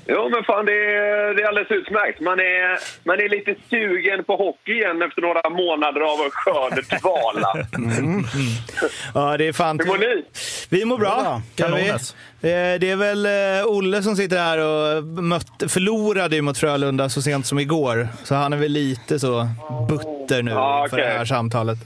Jo 0.07 0.29
men 0.29 0.45
fan 0.45 0.67
det 0.67 0.73
är, 0.73 1.35
det 1.35 1.43
är 1.43 1.49
alldeles 1.49 1.71
utmärkt. 1.71 2.21
Man 2.21 2.41
är, 2.41 2.79
man 3.09 3.21
är 3.21 3.29
lite 3.29 3.55
sugen 3.71 4.25
på 4.25 4.37
hockey 4.37 4.73
igen 4.73 5.03
efter 5.03 5.23
några 5.23 5.51
månader 5.51 6.01
av 6.01 6.19
skördedvala. 6.31 7.53
Ja, 9.15 9.37
det 9.37 9.49
är 9.49 9.53
fan... 9.53 9.79
Hur 9.81 9.87
mår 9.87 9.99
ni? 9.99 10.25
Vi 10.69 10.85
mår 10.85 10.99
bra. 10.99 11.43
Vi. 11.57 11.63
Kanones. 11.63 12.17
Det 12.41 12.91
är 12.91 12.97
väl 12.97 13.27
eh, 13.27 13.67
Olle 13.67 14.03
som 14.03 14.17
sitter 14.17 14.39
här 14.39 14.59
och 14.59 15.05
mött, 15.05 15.47
förlorade 15.69 16.43
mot 16.43 16.59
Frölunda 16.59 17.09
så 17.09 17.23
sent 17.23 17.47
som 17.47 17.59
igår. 17.59 18.09
Så 18.25 18.35
han 18.35 18.53
är 18.53 18.57
väl 18.57 18.73
lite 18.73 19.19
så 19.19 19.49
butter 19.89 20.43
nu 20.43 20.51
Ja, 20.51 20.87
för 20.91 20.97
det 20.97 21.05
här 21.05 21.25
samtalet. 21.25 21.79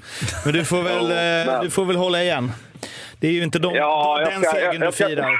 Men 0.45 0.53
du 0.55 0.65
får 0.65 0.83
väl, 0.83 1.09
men- 1.47 1.65
du 1.65 1.71
får 1.71 1.85
väl 1.85 1.97
hålla 1.97 2.23
igen. 2.23 2.53
Det 3.21 3.27
är 3.29 3.33
ju 3.33 3.43
inte 3.43 3.59
de, 3.59 3.75
Ja, 3.75 4.21
jag 4.21 4.33
den 4.33 4.43
segern 4.43 4.81
du 4.81 4.93
firar 4.93 5.31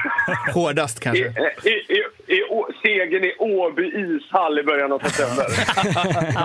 hårdast 0.53 0.99
kanske. 0.99 1.23
i, 1.63 1.69
i, 1.69 1.71
i, 1.71 2.03
Å- 2.49 2.67
segern 2.81 3.23
i 3.23 3.33
Åby 3.39 3.83
ishall 3.83 4.59
i 4.59 4.63
början 4.63 4.91
av 4.91 4.99
september. 4.99 5.45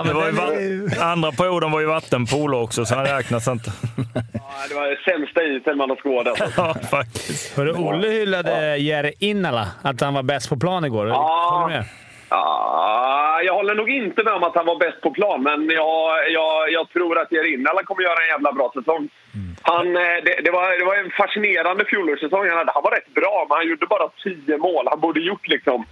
Det 0.07 0.13
var 0.13 0.53
ju 0.53 0.89
andra 1.01 1.31
perioden 1.31 1.71
var 1.71 1.79
ju 1.79 1.85
vattenpolo 1.85 2.57
också, 2.63 2.85
så 2.85 2.95
han 2.95 3.05
räknas 3.05 3.47
inte. 3.47 3.71
Ja, 4.33 4.41
det 4.69 4.75
var 4.75 4.87
det 4.87 4.97
sämsta 5.11 5.43
isen 5.43 5.77
man 5.77 5.89
har 5.89 5.97
skådat. 5.97 6.39
Ja, 6.57 6.75
faktiskt. 6.91 7.57
Hörru, 7.57 7.71
Olle 7.73 8.07
hyllade 8.07 8.77
Jere 8.77 9.11
Innala, 9.19 9.67
att 9.81 10.01
han 10.01 10.13
var 10.13 10.23
bäst 10.23 10.49
på 10.49 10.57
plan 10.57 10.85
igår. 10.85 11.07
Ja. 11.07 11.49
Håller 11.61 11.73
du 11.75 11.79
med? 11.79 11.85
Ja, 12.33 13.41
jag 13.43 13.53
håller 13.53 13.75
nog 13.75 13.89
inte 13.89 14.23
med 14.23 14.33
om 14.33 14.43
att 14.43 14.55
han 14.55 14.65
var 14.65 14.79
bäst 14.79 15.01
på 15.01 15.11
plan, 15.11 15.43
men 15.43 15.69
jag, 15.69 16.31
jag, 16.31 16.71
jag 16.71 16.89
tror 16.89 17.19
att 17.21 17.31
Jerinnala 17.31 17.83
kommer 17.83 18.03
göra 18.03 18.21
en 18.23 18.27
jävla 18.35 18.51
bra 18.53 18.71
säsong. 18.77 19.09
Han, 19.61 19.87
eh, 19.95 20.17
det, 20.25 20.33
det, 20.43 20.51
var, 20.51 20.79
det 20.79 20.85
var 20.85 20.95
en 20.95 21.11
fascinerande 21.11 21.85
fjolårssäsong 21.85 22.49
han 22.49 22.57
hade. 22.57 22.71
Han 22.73 22.83
var 22.83 22.91
rätt 22.91 23.13
bra, 23.13 23.45
men 23.49 23.55
han 23.57 23.67
gjorde 23.67 23.85
bara 23.85 24.07
10 24.23 24.57
mål. 24.57 24.87
Han 24.89 24.99
borde 24.99 25.19
gjort 25.19 25.47
liksom 25.47 25.85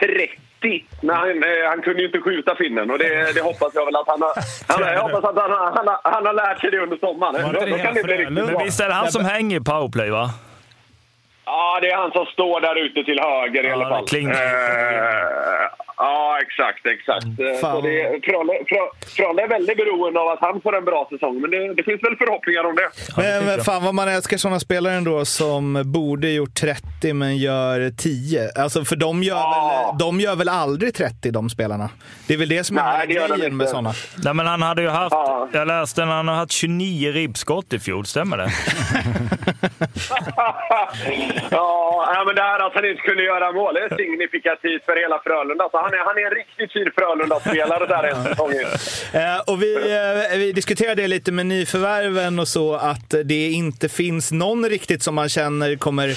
30. 0.00 0.84
Men 1.02 1.16
han, 1.16 1.28
eh, 1.30 1.68
han 1.68 1.82
kunde 1.82 2.00
ju 2.00 2.06
inte 2.06 2.20
skjuta 2.20 2.56
finnen 2.56 2.90
och 2.90 2.98
det, 2.98 3.34
det 3.34 3.40
hoppas 3.40 3.70
jag 3.74 3.84
väl 3.84 3.96
att 3.96 4.08
han 4.08 4.22
har... 4.22 4.32
Han, 4.68 4.94
jag 4.94 5.02
hoppas 5.02 5.24
att 5.24 5.38
han, 5.42 5.50
han, 5.76 5.96
han 6.14 6.26
har 6.26 6.32
lärt 6.34 6.60
sig 6.60 6.70
det 6.70 6.78
under 6.78 6.96
sommaren. 6.96 7.52
Då, 7.54 7.60
då 7.66 7.76
kan 7.84 7.94
det 7.94 8.02
bli 8.02 8.16
riktigt 8.16 8.32
Men 8.32 8.64
visst 8.64 8.80
är 8.80 8.88
det 8.88 8.94
han 8.94 9.12
som 9.12 9.24
hänger 9.24 9.56
i 9.60 9.64
powerplay, 9.64 10.10
va? 10.10 10.26
Ja, 11.44 11.78
det 11.82 11.90
är 11.90 11.96
han 11.96 12.10
som 12.12 12.26
står 12.26 12.60
där 12.60 12.76
ute 12.84 13.04
till 13.04 13.20
höger 13.20 13.64
i 13.64 13.68
Ja, 13.68 13.74
alla 13.74 13.88
fall. 13.88 14.06
Kling. 14.06 14.30
Eh, 14.30 14.36
ja, 16.00 16.38
exakt, 16.42 16.86
exakt. 16.86 17.24
Eh, 17.26 17.60
Fan. 17.60 17.76
Så 17.76 17.80
det, 17.80 18.20
Frölunda, 18.24 18.52
Frö- 18.52 19.14
Frölunda 19.16 19.42
är 19.42 19.48
väldigt 19.48 19.76
beroende 19.76 20.20
av 20.20 20.28
att 20.28 20.38
han 20.40 20.60
får 20.60 20.76
en 20.76 20.84
bra 20.84 21.08
säsong, 21.12 21.40
men 21.40 21.50
det, 21.50 21.74
det 21.74 21.82
finns 21.82 22.02
väl 22.02 22.16
förhoppningar 22.16 22.64
om 22.64 22.74
det. 22.76 22.88
Men, 23.16 23.44
men 23.46 23.60
fan 23.64 23.84
vad 23.84 23.94
man 23.94 24.08
älskar 24.08 24.36
sådana 24.36 24.60
spelare 24.60 24.94
ändå 24.94 25.24
som 25.24 25.82
borde 25.86 26.28
gjort 26.30 26.54
30 26.54 27.12
men 27.12 27.36
gör 27.36 27.90
10. 27.90 28.50
Alltså 28.58 28.84
för 28.84 28.96
de 28.96 29.22
gör, 29.22 29.36
Ja. 29.36 29.86
väl, 29.92 29.98
de 29.98 30.20
gör 30.20 30.36
väl 30.36 30.48
aldrig 30.48 30.94
30 30.94 31.30
de 31.30 31.50
spelarna? 31.50 31.88
Det 32.28 32.34
är 32.34 32.38
väl 32.38 32.48
det 32.48 32.64
som 32.64 32.78
är 32.78 32.82
Nej, 32.98 33.06
grejen 33.06 33.56
med 33.56 33.68
sådana. 33.68 33.92
Nej, 34.24 34.34
men 34.34 34.46
han 34.46 34.62
hade 34.62 34.82
ju 34.82 34.88
haft, 34.88 35.12
Ja. 35.12 35.48
jag 35.52 35.68
läste 35.68 36.02
att 36.02 36.08
han 36.08 36.28
har 36.28 36.34
haft 36.34 36.52
29 36.52 37.12
ribbskott 37.12 37.72
i 37.72 37.78
fjol, 37.78 38.06
stämmer 38.06 38.36
det? 38.36 38.50
ja, 41.50 42.12
ja, 42.14 42.22
men 42.26 42.34
det 42.34 42.42
här 42.42 42.66
att 42.66 42.74
han 42.74 42.84
inte 42.84 43.02
kunde 43.02 43.22
göra 43.22 43.52
mål 43.52 43.74
det 43.74 43.80
är 43.80 43.96
signifikativt 44.02 44.84
för 44.84 44.96
hela 45.02 45.18
Frölunda. 45.24 45.68
Så 45.70 45.78
han, 45.90 46.00
är, 46.00 46.04
han 46.04 46.18
är 46.18 46.26
en 46.26 46.34
riktigt 46.34 46.72
fin 46.72 46.90
Frölunda-spelare 46.94 47.86
där 47.86 48.04
en 48.04 48.24
säsong. 48.24 48.52
Eh, 49.12 49.38
och 49.46 49.62
vi, 49.62 49.74
eh, 49.74 50.38
vi 50.38 50.52
diskuterade 50.52 51.02
det 51.02 51.08
lite 51.08 51.32
med 51.32 51.46
nyförvärven 51.46 52.38
och 52.38 52.48
så, 52.48 52.74
att 52.74 53.14
det 53.24 53.50
inte 53.50 53.88
finns 53.88 54.32
någon 54.32 54.68
riktigt 54.68 55.02
som 55.02 55.14
man 55.14 55.28
känner 55.28 55.76
kommer 55.76 56.16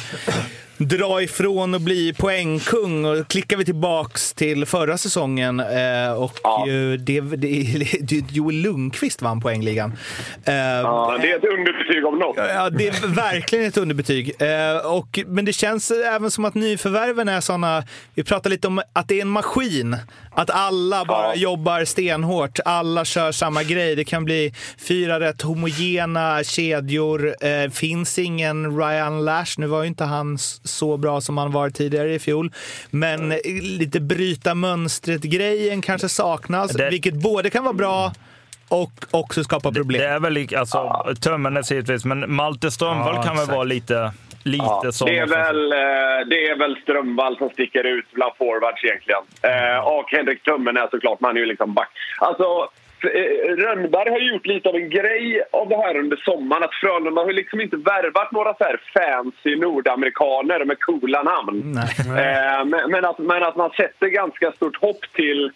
dra 0.86 1.22
ifrån 1.22 1.74
och 1.74 1.82
bli 1.82 2.14
poängkung. 2.14 3.06
Och 3.06 3.28
klickar 3.28 3.58
vi 3.58 3.66
tillbaks 3.66 4.34
till 4.34 4.66
förra 4.66 4.98
säsongen 4.98 5.60
eh, 5.60 6.12
och 6.18 6.40
Ja. 6.44 6.66
ju, 6.68 6.98
det, 6.98 7.22
det, 7.22 7.38
det, 8.02 8.32
Joel 8.32 8.56
Lundqvist 8.56 9.22
vann 9.22 9.42
poängligan. 9.42 9.94
Eh, 10.46 10.54
Ja, 10.54 11.18
det 11.22 11.32
är 11.32 11.38
ett 11.38 11.46
underbetyg 11.46 12.06
om 12.06 12.20
något. 12.20 12.36
Ja, 12.38 12.70
det 12.70 12.88
är 12.88 13.08
verkligen 13.08 13.66
ett 13.66 13.78
underbetyg. 13.78 14.32
Eh, 14.42 14.78
och, 14.94 15.20
men 15.28 15.46
det 15.46 15.54
känns 15.54 15.92
även 15.92 16.32
som 16.32 16.46
att 16.46 16.56
nyförvärven 16.56 17.30
är 17.30 17.42
såna. 17.42 17.84
Vi 18.16 18.24
pratar 18.24 18.50
lite 18.50 18.68
om 18.68 18.82
att 18.94 19.08
det 19.08 19.18
är 19.18 19.22
en 19.22 19.28
maskin. 19.30 19.98
Att 20.36 20.50
alla 20.50 21.06
bara 21.06 21.28
Ja. 21.28 21.36
jobbar 21.36 21.86
stenhårt. 21.86 22.60
Alla 22.66 23.06
kör 23.06 23.32
samma 23.32 23.64
grej. 23.64 23.96
Det 23.96 24.04
kan 24.04 24.26
bli 24.26 24.54
fyra 24.88 25.20
rätt 25.20 25.42
homogena 25.42 26.44
kedjor. 26.44 27.36
Eh, 27.46 27.70
finns 27.72 28.20
ingen 28.20 28.78
Ryan 28.78 29.26
Lash. 29.26 29.54
Nu 29.58 29.68
var 29.68 29.82
ju 29.82 29.88
inte 29.88 30.04
han 30.04 30.38
så 30.74 30.98
bra 30.98 31.22
som 31.22 31.38
han 31.38 31.52
var 31.52 31.70
tidigare 31.70 32.14
i 32.14 32.20
fjol. 32.20 32.52
Men 32.90 33.32
eh, 33.32 33.38
lite 33.62 34.00
bryta 34.00 34.56
mönstret-grejen 34.56 35.82
kanske 35.82 36.10
saknas. 36.10 36.72
Det- 36.72 36.90
Vilket 36.90 37.14
både 37.14 37.50
kan 37.50 37.64
vara 37.64 37.74
bra 37.74 38.12
och 38.70 38.92
också 39.12 39.44
skapa 39.44 39.72
problem. 39.72 40.02
Det 40.02 40.08
är 40.08 40.20
väl 40.20 40.48
alltså, 40.58 41.06
Tömmernes 41.22 41.72
givetvis, 41.72 42.06
men 42.06 42.34
Malte 42.36 42.72
Strömvall 42.72 43.16
Ja, 43.16 43.24
kan 43.24 43.38
väl 43.38 43.48
vara 43.48 43.64
lite, 43.64 44.12
lite 44.44 44.66
Ja, 44.66 44.92
som... 44.92 45.08
det, 45.08 45.18
är 45.18 45.28
väl, 45.28 45.72
eh, 45.72 46.28
det 46.30 46.48
är 46.48 46.58
väl 46.60 46.76
Strömvall 46.84 47.38
som 47.38 47.50
sticker 47.50 47.84
ut 47.84 48.06
bland 48.14 48.32
forwards 48.38 48.84
egentligen. 48.84 49.22
Eh, 49.42 49.88
och 49.88 50.06
Henrik 50.12 50.44
Tummen 50.44 50.78
är 50.78 50.88
såklart, 50.92 51.20
man 51.20 51.36
är 51.36 51.40
ju 51.40 51.46
liksom 51.46 51.74
back. 51.74 51.90
Alltså, 52.20 52.46
Rönnberg 53.58 54.10
har 54.10 54.20
gjort 54.20 54.46
lite 54.46 54.70
av 54.70 54.76
en 54.76 54.90
grej 54.90 55.44
av 55.52 55.70
det 55.70 55.78
här 55.78 55.98
under 55.98 56.18
sommaren. 56.18 56.64
Att 56.64 56.74
Frölunda 56.74 57.22
har 57.22 57.34
liksom 57.34 57.62
inte 57.62 57.78
värvat 57.78 58.32
några 58.32 58.54
så 58.54 58.64
här 58.64 58.82
fancy 58.94 59.56
nordamerikaner 59.56 60.66
med 60.66 60.80
coola 60.80 61.24
namn. 61.24 61.78
Eh, 61.78 62.66
men, 62.66 62.92
men, 62.92 63.06
att, 63.06 63.18
men 63.20 63.44
att 63.44 63.56
man 63.56 63.70
sätter 63.70 64.08
ganska 64.08 64.52
stort 64.52 64.82
hopp 64.82 65.02
till 65.14 65.52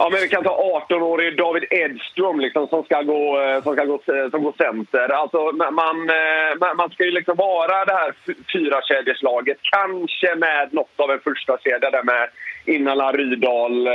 Ja, 0.00 0.08
men 0.12 0.20
vi 0.20 0.28
kan 0.28 0.44
ta 0.44 0.84
18-årig 0.88 1.36
David 1.36 1.64
Edström 1.70 2.40
liksom, 2.40 2.66
som 2.66 2.82
ska 2.82 3.02
gå, 3.02 3.40
eh, 3.40 3.62
som 3.62 3.74
ska 3.74 3.84
gå, 3.84 3.94
eh, 3.94 4.30
som 4.30 4.42
går 4.42 4.54
center. 4.58 5.08
Alltså, 5.08 5.38
ma- 5.38 5.70
man, 5.70 6.10
eh, 6.10 6.74
man, 6.76 6.90
ska 6.90 7.04
ju 7.04 7.10
liksom 7.10 7.36
vara 7.36 7.84
det 7.84 7.92
här 7.92 8.12
fyrakedjeslaget. 8.52 9.58
Kanske 9.62 10.34
med 10.34 10.68
något 10.72 11.00
av 11.00 11.10
en 11.10 11.20
första 11.20 11.58
kedja 11.58 11.90
där 11.90 12.02
med 12.02 12.28
Innala, 12.64 13.12
Rydahl, 13.12 13.86
eh, 13.86 13.92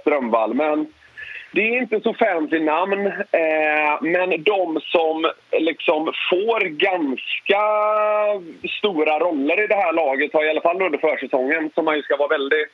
Strömvall. 0.00 0.54
Men 0.54 0.86
det 1.56 1.62
är 1.62 1.82
inte 1.82 2.00
så 2.00 2.14
fancy 2.14 2.60
namn. 2.60 3.06
Eh, 3.06 3.94
men 4.00 4.42
de 4.42 4.80
som 4.84 5.30
liksom 5.52 6.12
får 6.30 6.60
ganska 6.60 7.62
stora 8.78 9.18
roller 9.18 9.64
i 9.64 9.66
det 9.66 9.74
här 9.74 9.92
laget 9.92 10.32
har 10.32 10.44
i 10.44 10.50
alla 10.50 10.60
fall 10.60 10.82
under 10.82 10.98
försäsongen, 10.98 11.70
som 11.74 11.84
man 11.84 11.96
ju 11.96 12.02
ska 12.02 12.16
vara 12.16 12.28
väldigt 12.28 12.68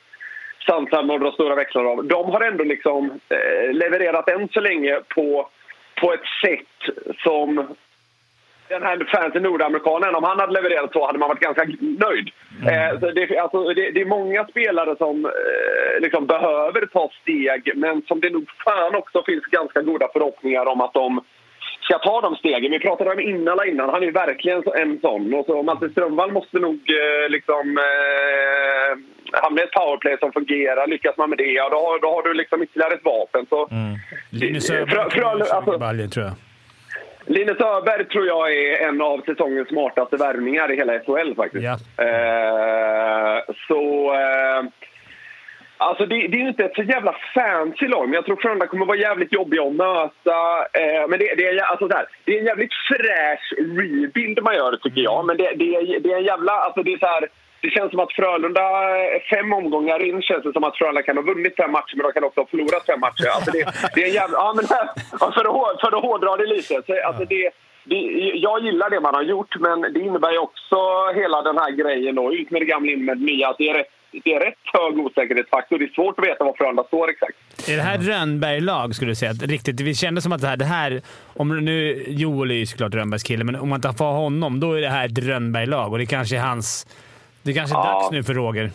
sansad 0.65 1.09
och 1.09 1.15
att 1.15 1.21
dra 1.21 1.31
stora 1.31 1.55
växlar 1.55 1.85
av. 1.85 2.05
De 2.05 2.31
har 2.31 2.41
ändå 2.41 2.63
liksom 2.63 3.19
eh, 3.29 3.73
levererat 3.73 4.29
än 4.29 4.49
så 4.49 4.59
länge 4.59 4.99
på, 5.15 5.49
på 6.01 6.13
ett 6.13 6.27
sätt 6.45 6.95
som 7.23 7.75
den 8.73 8.83
här 8.89 9.07
fancy 9.15 9.39
nordamerikanen, 9.39 10.15
om 10.15 10.23
han 10.23 10.39
hade 10.39 10.53
levererat 10.53 10.91
så 10.93 11.05
hade 11.05 11.19
man 11.19 11.29
varit 11.29 11.39
ganska 11.47 11.63
nöjd. 11.79 12.29
Eh, 12.71 12.99
så 12.99 13.11
det, 13.11 13.37
alltså, 13.37 13.63
det, 13.73 13.91
det 13.91 14.01
är 14.01 14.05
många 14.05 14.45
spelare 14.45 14.95
som 14.97 15.25
eh, 15.25 16.01
liksom 16.01 16.25
behöver 16.27 16.85
ta 16.85 17.09
steg 17.21 17.71
men 17.75 18.01
som 18.01 18.19
det 18.19 18.29
nog 18.29 18.45
fan 18.65 18.95
också 18.95 19.23
finns 19.25 19.43
ganska 19.45 19.81
goda 19.81 20.07
förhoppningar 20.13 20.65
om 20.65 20.81
att 20.81 20.93
de 20.93 21.21
ska 21.81 21.97
ta 21.97 22.21
de 22.21 22.35
stegen. 22.35 22.71
Vi 22.71 22.79
pratade 22.79 23.11
om 23.11 23.19
Innala 23.19 23.65
innan, 23.65 23.89
han 23.89 24.03
är 24.03 24.11
verkligen 24.11 24.63
en 24.75 24.99
sån. 24.99 25.33
Och 25.33 25.45
så 25.45 25.63
Malte 25.63 25.89
Strömvall 25.89 26.31
måste 26.31 26.59
nog 26.59 26.73
eh, 26.89 27.29
liksom 27.29 27.77
eh, 27.77 28.97
hamna 29.41 29.61
i 29.61 29.63
ett 29.63 29.71
powerplay 29.71 30.17
som 30.19 30.31
fungerar. 30.31 30.87
Lyckas 30.87 31.17
man 31.17 31.29
med 31.29 31.37
det, 31.37 31.43
ja, 31.51 31.69
då, 31.69 31.75
har- 31.75 31.99
då 32.01 32.07
har 32.07 32.23
du 32.23 32.33
liksom 32.33 32.63
ytterligare 32.63 32.93
ett 32.93 33.05
vapen. 33.05 33.45
Så, 33.49 33.69
Linus 34.29 34.71
Frö- 34.71 34.89
kommer 34.89 35.09
köra 35.09 35.55
alltså- 35.57 35.77
baljor, 35.77 36.07
tror 36.07 36.25
jag. 36.25 36.33
Linus 37.25 37.61
Öberg 37.61 38.05
tror 38.05 38.25
jag 38.25 38.55
är 38.55 38.87
en 38.87 39.01
av 39.01 39.21
säsongens 39.25 39.67
smartaste 39.67 40.17
värvningar 40.17 40.71
i 40.71 40.75
hela 40.75 40.99
SHL 40.99 41.35
faktiskt. 41.35 41.63
Ja. 41.63 42.03
Eh, 42.03 43.41
så... 43.67 44.13
Eh, 44.13 44.63
alltså 45.77 46.05
det, 46.05 46.15
det 46.15 46.37
är 46.37 46.41
ju 46.41 46.47
inte 46.47 46.63
ett 46.63 46.75
så 46.75 46.83
jävla 46.83 47.15
fancy 47.33 47.87
lag, 47.87 48.05
men 48.05 48.13
jag 48.13 48.25
tror 48.25 48.35
Frölunda 48.35 48.67
kommer 48.67 48.85
vara 48.85 48.97
jävligt 48.97 49.33
jobbiga 49.33 49.63
att 49.63 49.73
möta. 49.73 50.37
Eh, 50.73 51.07
men 51.09 51.19
det, 51.19 51.35
det, 51.37 51.47
är, 51.47 51.63
alltså 51.63 51.89
så 51.89 51.95
här, 51.95 52.05
det 52.25 52.35
är 52.35 52.39
en 52.39 52.45
jävligt 52.45 52.73
fräsch 52.73 53.53
rebuild 53.59 54.43
man 54.43 54.55
gör, 54.55 54.77
tycker 54.83 55.01
jag. 55.01 55.25
Men 55.25 55.37
det, 55.37 55.53
det, 55.55 55.75
är, 55.75 55.99
det 55.99 56.11
är 56.11 56.17
en 56.17 56.23
jävla... 56.23 56.51
Alltså 56.51 56.83
det 56.83 56.93
är 56.93 56.97
så 56.97 57.05
här, 57.05 57.27
det 57.63 57.69
känns 57.75 57.91
som 57.91 57.99
att 57.99 58.13
Frölunda, 58.17 58.65
fem 59.33 59.53
omgångar 59.53 59.99
in, 60.07 60.21
känns 60.21 60.43
det 60.43 60.53
som 60.53 60.63
att 60.63 60.77
Frölunda 60.77 61.03
kan 61.03 61.17
ha 61.17 61.23
vunnit 61.23 61.55
fem 61.55 61.71
matcher, 61.71 61.95
men 61.95 62.03
de 62.05 62.11
kan 62.13 62.23
också 62.23 62.39
ha 62.41 62.47
förlorat 62.53 62.85
fem 62.85 62.99
matcher. 62.99 63.27
Alltså 63.35 63.51
det, 63.51 63.63
det 63.93 64.01
är 64.03 64.07
en 64.07 64.17
jävla... 64.21 64.37
Ja, 64.37 64.53
men, 64.57 64.65
här, 64.75 64.85
för, 65.35 65.43
att, 65.49 65.81
för 65.81 65.91
att 65.97 66.03
hårdra 66.07 66.37
det 66.41 66.45
lite. 66.55 66.73
Så, 66.87 66.91
alltså 67.07 67.23
det, 67.25 67.43
det, 67.83 67.99
jag 68.47 68.57
gillar 68.65 68.89
det 68.89 68.99
man 69.07 69.15
har 69.15 69.23
gjort, 69.33 69.53
men 69.65 69.77
det 69.93 69.99
innebär 70.07 70.31
ju 70.31 70.37
också 70.37 70.77
hela 71.15 71.41
den 71.41 71.57
här 71.57 71.71
grejen 71.81 72.15
då. 72.15 72.33
Ut 72.33 72.51
med 72.51 72.61
det 72.61 72.65
gamla, 72.65 72.91
in 72.91 73.05
med 73.05 73.17
det 73.17 73.25
nya. 73.25 73.49
Att 73.49 73.57
det 73.57 73.69
är 73.69 73.73
rätt, 73.73 73.93
det 74.23 74.33
är 74.35 74.39
rätt 74.39 74.63
hög 74.73 74.93
osäkerhetsfaktor. 75.05 75.77
Det 75.79 75.85
är 75.85 75.93
svårt 75.99 76.19
att 76.19 76.25
veta 76.25 76.43
var 76.43 76.53
Frölunda 76.57 76.83
står 76.83 77.09
exakt. 77.09 77.37
Är 77.69 77.75
det 77.75 77.81
här 77.81 77.97
Rönnberg-lag, 77.97 78.95
skulle 78.95 79.11
du 79.11 79.15
säga? 79.15 79.33
Riktigt, 79.33 79.81
vi 79.81 79.95
kände 79.95 80.21
som 80.21 80.31
att 80.31 80.41
det 80.41 80.47
här... 80.47 80.57
Det 80.57 80.65
här 80.65 81.01
om 81.41 81.65
nu, 81.65 82.03
Joel 82.07 82.51
är 82.51 82.55
ju 82.55 82.65
såklart 82.65 82.93
Rönnbergs 82.95 83.23
kille, 83.23 83.43
men 83.43 83.55
om 83.55 83.69
man 83.69 83.81
tar 83.81 83.93
för 83.93 84.11
honom, 84.11 84.59
då 84.59 84.73
är 84.73 84.81
det 84.81 84.89
här 84.89 85.05
ett 85.05 85.19
Rönnberg-lag 85.19 85.91
och 85.91 85.97
det 85.97 86.05
kanske 86.05 86.35
är 86.35 86.41
hans... 86.41 86.87
Det 87.43 87.53
kanske 87.53 87.75
är 87.75 87.79
Ja. 87.79 87.93
dags 87.93 88.11
nu 88.11 88.23
för 88.23 88.33
Roger. 88.33 88.69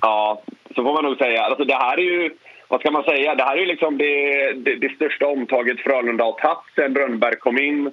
Ja, 0.00 0.42
så 0.74 0.82
får 0.84 0.92
man 0.94 1.04
nog 1.04 1.18
säga. 1.18 1.42
Alltså 1.42 1.64
det 1.64 1.74
här 1.74 1.98
är 1.98 2.02
ju, 2.02 2.30
vad 2.68 2.80
ska 2.80 2.90
man 2.90 3.02
säga, 3.04 3.34
det 3.34 3.42
här 3.44 3.56
är 3.56 3.60
ju 3.60 3.66
liksom 3.66 3.98
det, 3.98 4.52
det, 4.52 4.74
det 4.74 4.94
största 4.94 5.26
omtaget 5.26 5.80
Frölunda 5.80 6.24
har 6.24 6.32
tagit 6.32 6.74
sen 6.74 6.94
Rönnberg 6.94 7.36
kom 7.36 7.58
in. 7.58 7.84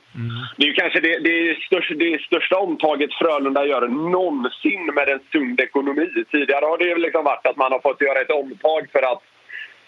Det 0.58 0.63
är 0.63 0.67
ju 0.67 0.74
kanske 0.74 1.00
det, 1.00 1.19
det, 1.19 1.58
största, 1.67 1.93
det 1.93 2.22
största 2.22 2.58
omtaget 2.58 3.13
Frölunda 3.13 3.65
gör 3.65 3.88
någonsin 3.88 4.86
med 4.96 5.10
en 5.10 5.19
sund 5.32 5.60
ekonomi. 5.60 6.08
Tidigare 6.32 6.65
har 6.65 6.78
det 6.78 6.86
ju 6.86 6.96
liksom 6.98 7.24
varit 7.24 7.48
att 7.48 7.58
man 7.58 7.72
har 7.72 7.80
fått 7.80 8.02
göra 8.02 8.19
ett 8.22 8.32
omtag 8.32 8.88
för 8.91 9.12
att 9.12 9.24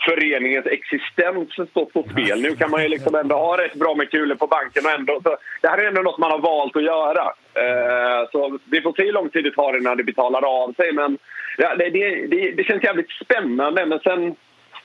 föreningens 0.05 0.65
existens 0.65 1.69
stått 1.69 1.93
på 1.93 2.03
spel. 2.12 2.41
Nu 2.41 2.55
kan 2.55 2.71
man 2.71 2.81
ju 2.84 2.88
liksom 2.89 3.15
ändå 3.15 3.36
ha 3.36 3.58
rätt 3.58 3.73
bra 3.73 3.95
med 3.95 4.12
kulor 4.12 4.36
på 4.36 4.47
banken 4.47 4.86
och 4.86 4.91
ändå... 4.91 5.21
Så 5.23 5.38
det 5.62 5.67
här 5.67 5.77
är 5.77 5.88
ändå 5.88 6.01
något 6.01 6.17
man 6.17 6.31
har 6.31 6.39
valt 6.39 6.75
att 6.75 6.84
göra. 6.84 7.34
Eh, 7.56 8.30
så 8.32 8.60
vi 8.65 8.82
får 8.82 8.94
se 8.94 9.04
hur 9.04 9.13
lång 9.13 9.30
tid 9.30 9.44
det 9.44 9.52
tar 9.52 9.78
innan 9.78 9.98
det 9.98 10.04
betalar 10.04 10.46
av 10.46 10.74
sig. 10.74 10.94
Men 10.94 11.18
ja, 11.58 11.76
det, 11.76 11.89
det, 11.89 12.28
det, 12.28 12.52
det 12.52 12.63
känns 12.63 12.84
jävligt 12.84 13.12
spännande. 13.12 13.86
Men 13.86 14.00
sen... 14.00 14.36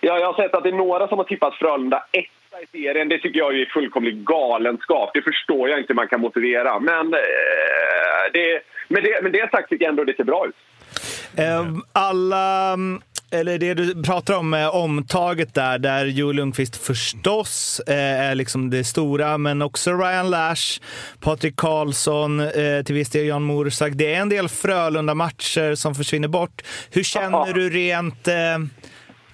Ja, 0.03 0.19
jag 0.19 0.33
har 0.33 0.43
sett 0.43 0.55
att 0.55 0.63
det 0.63 0.69
är 0.69 0.75
några 0.75 1.09
som 1.09 1.19
har 1.19 1.25
tippat 1.25 1.55
Frölunda 1.55 2.05
etta 2.13 2.63
i 2.63 2.67
serien. 2.67 3.09
Det 3.09 3.19
tycker 3.19 3.39
jag 3.39 3.61
är 3.61 3.67
fullkomlig 3.67 4.25
galenskap. 4.25 5.11
Det 5.15 5.23
förstår 5.23 5.69
jag 5.69 5.79
inte 5.79 5.93
hur 5.93 5.95
man 5.95 6.09
kan 6.09 6.21
motivera. 6.21 6.81
Men, 6.81 7.15
eh, 7.15 8.33
det, 8.33 8.63
med, 8.89 9.03
det, 9.03 9.23
med 9.23 9.33
det 9.33 9.51
sagt 9.51 9.69
tycker 9.69 9.85
jag 9.85 9.91
ändå 9.91 10.05
det 10.05 10.17
ser 10.17 10.25
bra 10.25 10.47
ut. 10.47 10.55
Ehm, 11.39 11.83
alla, 11.93 12.73
mm, 12.73 13.01
eller 13.31 13.59
det 13.59 13.75
du 13.75 14.03
pratar 14.03 14.35
om, 14.35 14.55
eh, 14.55 14.75
omtaget 14.75 15.55
där, 15.55 15.79
där 15.79 16.07
Joel 16.07 16.37
Lundqvist 16.37 16.77
förstås 16.77 17.81
eh, 17.87 17.95
är 17.97 18.35
liksom 18.35 18.71
det 18.71 18.85
stora, 18.85 19.39
men 19.39 19.63
också 19.63 19.93
Ryan 19.93 20.31
Lash, 20.31 20.81
Patrik 21.21 21.57
Karlsson, 21.57 22.41
eh, 22.41 22.83
till 22.85 22.95
viss 22.95 23.11
del 23.11 23.27
Jan 23.27 23.43
Morsak. 23.43 23.93
Det 23.95 24.15
är 24.15 24.21
en 24.21 24.29
del 24.29 24.49
Frölunda-matcher 24.49 25.75
som 25.75 25.95
försvinner 25.95 26.29
bort. 26.29 26.63
Hur 26.91 27.03
känner 27.03 27.53
du 27.53 27.71
rent 27.71 28.29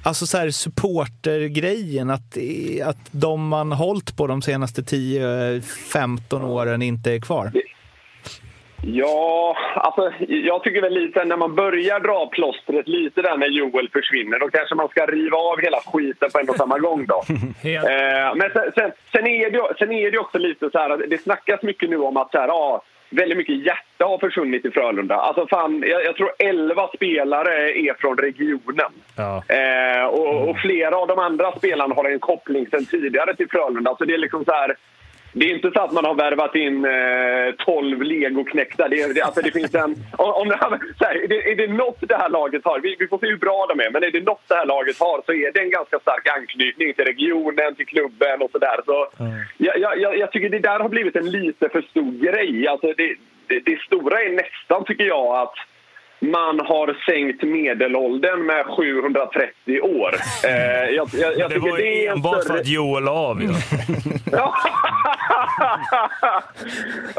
Alltså 0.03 0.27
så 0.27 0.39
här 0.39 0.51
supportergrejen, 0.51 2.11
att, 2.11 2.37
att 2.85 2.99
de 3.11 3.49
man 3.49 3.73
hållit 3.73 4.17
på 4.17 4.27
de 4.27 4.43
senaste 4.43 4.83
10-15 4.83 6.45
åren 6.45 6.83
inte 6.83 7.13
är 7.13 7.21
kvar. 7.21 7.53
Ja, 8.83 9.57
alltså 9.75 10.13
jag 10.29 10.63
tycker 10.63 10.83
väl 10.83 10.95
lite 10.95 11.25
när 11.25 11.37
man 11.37 11.55
börjar 11.55 12.01
dra 12.01 12.27
plåstret 12.27 12.89
lite 12.89 13.23
där 13.23 13.37
när 13.37 13.47
Joel 13.47 13.89
försvinner, 13.93 14.39
då 14.39 14.49
kanske 14.49 14.75
man 14.75 14.89
ska 14.89 15.07
riva 15.07 15.37
av 15.37 15.61
hela 15.61 15.81
skiten 15.81 16.31
på 16.33 16.39
en 16.39 16.49
och 16.49 16.57
samma 16.57 16.79
gång 16.79 17.07
då. 17.07 17.23
Eh, 17.67 18.35
men 18.35 18.51
sen, 18.53 18.73
sen, 18.75 18.93
sen, 19.13 19.27
är 19.27 19.51
det, 19.51 19.75
sen 19.79 19.93
är 19.93 20.11
det 20.11 20.19
också 20.19 20.39
lite 20.39 20.71
så 20.71 20.79
här, 20.79 20.91
att 20.91 21.11
det 21.11 21.19
snackas 21.19 21.63
mycket 21.63 21.91
nu 21.91 21.97
om 21.97 22.17
att 22.17 22.31
så 22.31 22.39
här, 22.39 22.49
ja, 22.49 22.83
väldigt 23.11 23.39
mycket 23.39 23.67
hjärta 23.67 24.05
har 24.05 24.19
försvunnit 24.19 24.65
i 24.65 24.71
Frölunda. 24.71 25.15
Alltså 25.15 25.47
fan, 25.47 25.85
jag, 25.87 26.05
jag 26.05 26.17
tror 26.17 26.31
11 26.39 26.89
spelare 26.95 27.71
är 27.71 27.95
från 27.95 28.17
regionen. 28.19 28.93
Ja. 29.17 29.43
Eh, 29.49 30.05
och, 30.05 30.49
och 30.49 30.59
flera 30.59 30.97
av 30.97 31.09
de 31.09 31.19
andra 31.19 31.53
spelarna 31.53 31.95
har 31.95 32.05
en 32.05 32.19
koppling 32.19 32.67
sen 32.71 32.87
tidigare 32.87 33.37
till 33.37 33.49
Frölunda. 33.51 33.97
Så 33.99 34.05
det 34.05 34.15
är 34.15 34.19
liksom 34.19 34.45
så 34.45 34.53
här... 34.53 34.77
Det 35.39 35.51
är 35.51 35.55
inte 35.55 35.71
så 35.75 35.81
att 35.81 35.93
man 35.93 36.05
har 36.05 36.15
värvat 36.15 36.55
in 36.55 36.85
eh, 36.85 37.55
12 37.67 38.03
legoknäckta. 38.03 38.89
Det, 38.89 39.15
det, 39.15 39.23
alltså 39.23 39.41
det 39.41 39.51
finns 39.51 39.75
en... 39.75 39.83
Om, 40.19 40.31
om 40.41 40.49
det, 40.49 40.59
så 40.99 41.05
här, 41.05 41.15
är, 41.25 41.29
det, 41.29 41.51
är 41.51 41.57
det 41.57 41.67
något 41.67 41.99
det 42.01 42.17
här 42.17 42.29
laget 42.29 42.65
har, 42.65 42.81
vi, 42.81 42.97
vi 42.99 43.09
får 43.09 43.19
se 43.19 43.27
hur 43.27 43.37
bra 43.37 43.67
de 43.69 43.81
är, 43.85 43.91
men 43.91 44.03
är 44.05 44.11
det 44.11 44.21
något 44.21 44.49
det 44.49 44.55
här 44.55 44.67
laget 44.67 44.99
har 44.99 45.23
så 45.27 45.33
är 45.33 45.53
det 45.53 45.61
en 45.61 45.71
ganska 45.71 45.99
stark 45.99 46.29
anknytning 46.39 46.95
till 46.95 47.05
regionen, 47.05 47.75
till 47.75 47.87
klubben 47.87 48.43
och 48.43 48.51
sådär. 48.51 48.79
Så 48.87 49.07
jag, 49.57 49.79
jag, 49.79 50.01
jag, 50.01 50.19
jag 50.19 50.33
tycker 50.33 50.49
det 50.49 50.59
där 50.59 50.81
har 50.81 50.89
blivit 50.89 51.17
en 51.17 51.31
lite 51.31 51.69
för 51.69 51.83
stor 51.83 52.13
grej. 52.27 52.69
Alltså 52.69 52.87
det, 52.87 53.15
det, 53.47 53.61
det 53.61 53.81
stora 53.81 54.23
är 54.23 54.33
nästan, 54.33 54.85
tycker 54.85 55.05
jag, 55.05 55.37
att 55.43 55.55
man 56.19 56.61
har 56.61 56.97
sänkt 57.07 57.43
medelåldern 57.43 58.47
med 58.47 58.67
730 58.67 59.81
år. 59.81 60.15
Eh, 60.45 60.91
jag, 60.91 61.09
jag, 61.13 61.39
jag 61.39 61.51
Det 61.51 61.59
var 61.59 61.77
det 61.77 61.83
ju 61.85 62.05
är 62.05 62.11
en 62.11 62.17
enbart 62.17 62.35
för 62.35 62.43
större- 62.43 62.61
att 62.61 62.69
Joel 62.69 63.09
av. 63.09 63.43
Ja. 64.33 64.55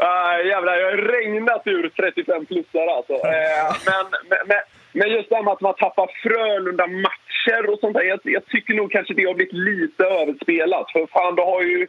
uh, 0.00 0.46
jävlar, 0.46 0.76
jag 0.76 0.90
har 0.90 0.96
regnat 0.96 1.62
ur 1.64 1.88
35-plussare 1.88 2.90
alltså. 2.96 3.12
Eh, 3.12 3.76
men, 3.86 4.04
men, 4.46 4.58
men, 4.92 5.10
just 5.10 5.28
det 5.28 5.36
här 5.36 5.42
med 5.42 5.52
att 5.52 5.60
man 5.60 5.74
tappar 5.74 6.10
Frölunda-matcher 6.22 7.70
och 7.72 7.78
sånt 7.78 7.94
där. 7.96 8.02
Jag, 8.02 8.20
jag 8.22 8.46
tycker 8.46 8.74
nog 8.74 8.92
kanske 8.92 9.14
det 9.14 9.24
har 9.24 9.34
blivit 9.34 9.54
lite 9.54 10.04
överspelat. 10.04 10.92
För 10.92 11.06
fan, 11.06 11.34
du 11.34 11.42
har 11.42 11.62
ju... 11.62 11.86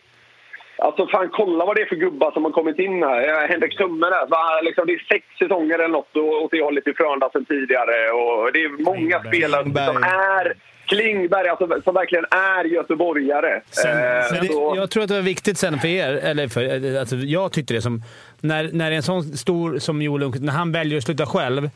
Alltså 0.78 1.08
fan, 1.08 1.30
kolla 1.30 1.66
vad 1.66 1.76
det 1.76 1.82
är 1.82 1.86
för 1.86 1.96
gubbar 1.96 2.32
som 2.32 2.44
har 2.44 2.52
kommit 2.52 2.80
in 2.80 3.04
här. 3.04 3.28
Eh, 3.28 3.50
Henrik 3.50 3.78
Tumme 3.78 4.08
där. 4.10 4.64
Liksom, 4.64 4.88
det 4.88 4.94
är 4.94 5.06
sex 5.10 5.26
säsonger 5.40 5.76
eller 5.76 5.88
något 5.88 6.16
och- 6.16 6.44
åt 6.44 6.52
det 6.52 6.62
hållet 6.64 6.88
i 6.88 6.94
Frölunda 6.94 7.30
sen 7.34 7.46
tidigare. 7.46 8.12
Och 8.12 8.54
det 8.54 8.64
är 8.64 8.84
många 8.84 9.20
spelare 9.20 9.64
som 9.64 10.04
är... 10.04 10.54
Klingberg, 10.90 11.48
alltså, 11.50 11.82
som 11.84 11.94
verkligen 11.94 12.26
är 12.32 12.64
göteborgare. 12.66 13.56
Eh, 13.56 14.32
Men 14.32 14.48
det, 14.48 14.54
jag 14.76 14.90
tror 14.90 15.04
att 15.04 15.10
det 15.10 15.16
var 15.16 15.22
viktigt 15.22 15.58
sen 15.58 15.80
för 15.80 15.88
er, 15.88 16.10
eller 16.14 16.48
för, 16.48 17.00
alltså 17.00 17.16
jag 17.16 17.52
tyckte 17.52 17.74
det 17.74 17.82
som... 17.82 18.04
När, 18.42 18.70
när 18.74 18.92
en 18.92 19.04
sån 19.04 19.24
stor 19.38 19.80
som 19.80 20.02
Joel 20.02 20.20
Lundqvist, 20.20 20.46
när 20.46 20.54
han 20.54 20.72
väljer 20.72 20.98
att 20.98 21.04
sluta 21.04 21.26
själv, 21.26 21.70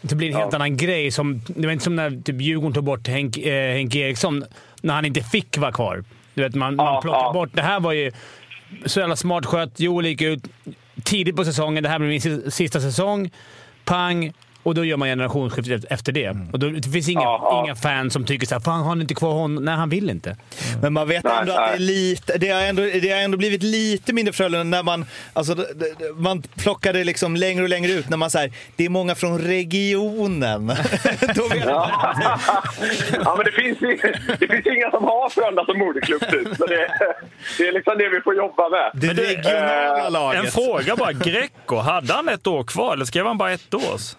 det 0.00 0.14
blir 0.14 0.28
en 0.30 0.36
helt 0.36 0.54
annan 0.54 0.76
grej. 0.76 1.10
Som, 1.10 1.40
det 1.46 1.66
var 1.66 1.72
inte 1.72 1.84
som 1.84 1.96
när 1.96 2.22
typ 2.22 2.40
Djurgården 2.40 2.72
tog 2.74 2.84
bort 2.84 3.08
Henk, 3.08 3.38
eh, 3.38 3.72
Henke 3.74 3.98
Eriksson, 3.98 4.44
när 4.82 4.94
han 4.94 5.04
inte 5.04 5.20
fick 5.22 5.58
vara 5.58 5.72
kvar. 5.72 6.04
Du 6.34 6.42
vet, 6.42 6.54
man, 6.54 6.76
man 6.76 6.86
Ja, 6.86 7.00
plockade 7.02 7.24
ja. 7.24 7.32
bort... 7.32 7.50
Det 7.52 7.62
här 7.62 7.80
var 7.80 7.92
ju 7.92 8.12
så 8.86 9.00
jävla 9.00 9.16
smart 9.16 9.46
skött. 9.46 9.80
Joel 9.80 10.06
gick 10.06 10.22
ut 10.22 10.42
tidigt 11.04 11.36
på 11.36 11.44
säsongen. 11.44 11.82
Det 11.82 11.88
här 11.88 11.98
blir 11.98 12.08
min 12.08 12.20
si- 12.20 12.50
sista 12.50 12.80
säsong. 12.80 13.30
Pang! 13.84 14.32
Och 14.68 14.74
då 14.74 14.84
gör 14.84 14.96
man 14.96 15.08
generationsskifte 15.08 15.80
efter- 15.90 16.12
det. 16.12 16.36
Och 16.52 16.58
då, 16.58 16.68
det 16.68 16.88
finns 16.90 17.08
inga, 17.08 17.20
Ja, 17.20 17.40
ja. 17.42 17.64
inga 17.64 17.76
fans 17.76 18.12
som 18.12 18.24
tycker 18.24 18.46
såhär 18.46 18.60
“Fan, 18.60 18.80
har 18.82 18.94
ni 18.94 19.00
inte 19.00 19.14
kvar 19.14 19.32
honom?” 19.32 19.64
Nej, 19.64 19.74
han 19.74 19.88
vill 19.88 20.10
inte. 20.10 20.36
Men 20.82 20.92
man 20.92 21.08
vet 21.08 21.24
Nej, 21.24 21.32
ändå 21.40 21.52
att 21.52 21.68
det 21.68 21.74
är 21.74 21.78
lite, 21.78 22.38
det 22.38 22.48
har 22.48 22.60
ändå, 22.60 22.82
det 22.82 23.10
har 23.10 23.18
ändå 23.20 23.38
blivit 23.38 23.62
lite 23.62 24.12
mindre 24.12 24.32
Frölunda 24.32 24.76
när 24.76 24.82
man, 24.82 25.06
alltså, 25.32 25.56
man 26.16 26.42
plockar 26.42 26.92
det 26.92 27.04
liksom 27.04 27.36
längre 27.36 27.62
och 27.62 27.68
längre 27.68 27.92
ut 27.92 28.08
när 28.08 28.16
man 28.16 28.30
säger 28.30 28.52
det 28.76 28.84
är 28.84 28.88
många 28.88 29.14
från 29.14 29.38
regionen. 29.38 30.66
Då 31.34 31.48
vet 31.48 31.64
man. 31.66 31.90
ja, 33.24 33.34
men 33.36 33.44
det 33.44 33.52
finns, 33.52 33.78
det 34.38 34.46
finns 34.48 34.66
inga 34.66 34.90
som 34.90 35.04
har 35.04 35.30
Frölunda 35.30 35.64
som 35.64 35.78
moderklubb 35.78 36.20
typ. 36.20 36.56
Så 36.56 36.66
det, 36.66 36.88
det 37.58 37.68
är 37.68 37.72
liksom 37.72 37.98
det 37.98 38.08
vi 38.08 38.20
får 38.20 38.34
jobba 38.36 38.68
med. 38.68 38.90
Det 38.94 39.08
regionala 39.22 40.04
Eh, 40.06 40.10
laget. 40.10 40.44
En 40.44 40.50
fråga 40.50 40.96
bara. 40.96 41.12
Greco, 41.12 41.76
hade 41.76 42.12
han 42.12 42.28
ett 42.28 42.46
år 42.46 42.64
kvar 42.64 42.92
eller 42.92 43.04
skrev 43.04 43.26
han 43.26 43.38
bara 43.38 43.52
ett 43.52 43.74
års? 43.74 44.14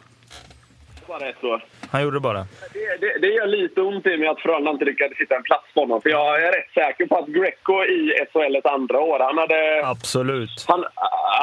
Bara 1.09 1.29
ett 1.29 1.43
år. 1.43 1.63
Han 1.91 2.03
gjorde 2.03 2.19
bara 2.19 2.37
det. 2.37 2.45
Det, 3.01 3.17
det, 3.21 3.27
gör 3.27 3.47
lite 3.47 3.81
ont 3.81 4.05
i 4.05 4.17
mig 4.17 4.27
att 4.27 4.39
Frölunda 4.39 4.71
inte 4.71 4.85
lyckades 4.85 5.17
hitta 5.17 5.35
en 5.35 5.43
plats 5.43 5.65
för 5.73 5.81
honom. 5.81 6.01
För 6.01 6.09
jag 6.09 6.43
är 6.43 6.51
rätt 6.51 6.73
säker 6.73 7.05
på 7.05 7.17
att 7.17 7.27
Greco 7.27 7.83
i 7.83 8.13
SHL 8.31 8.55
ett 8.55 8.65
andra 8.65 8.99
år, 8.99 9.19
han 9.19 9.37
hade... 9.37 9.81
Absolut. 9.85 10.65
Han, 10.67 10.85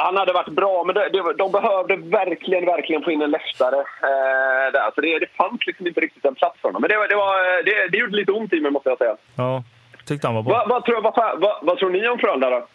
han 0.03 0.17
hade 0.17 0.33
varit 0.33 0.53
bra, 0.53 0.83
men 0.85 0.95
det, 0.95 1.09
det, 1.09 1.33
de 1.37 1.51
behövde 1.51 1.95
verkligen, 1.95 2.65
verkligen 2.65 3.03
få 3.03 3.11
in 3.11 3.21
en 3.21 3.31
leftare 3.31 3.79
eh, 4.09 4.71
där. 4.73 4.91
Så 4.95 5.01
det, 5.01 5.19
det 5.19 5.29
fanns 5.37 5.67
liksom 5.67 5.87
inte 5.87 6.01
riktigt 6.01 6.25
en 6.25 6.35
plats 6.35 6.61
för 6.61 6.67
honom. 6.69 6.81
Men 6.81 6.89
det, 6.89 7.07
det, 7.07 7.15
var, 7.15 7.63
det, 7.63 7.87
det 7.91 7.97
gjorde 7.97 8.15
lite 8.15 8.31
ont 8.31 8.53
i 8.53 8.61
mig, 8.61 8.71
måste 8.71 8.89
jag 8.89 8.97
säga. 8.97 9.15
Ja, 9.35 9.63
tyckte 10.05 10.27
han 10.27 10.35
var 10.35 10.43
bra. 10.43 10.53
Vad, 10.53 10.69
vad, 10.69 10.85
tror, 10.85 11.01
vad, 11.01 11.57
vad 11.61 11.77
tror 11.77 11.89
ni 11.89 12.07
om 12.07 12.19
Frölunda 12.19 12.49
då? 12.49 12.67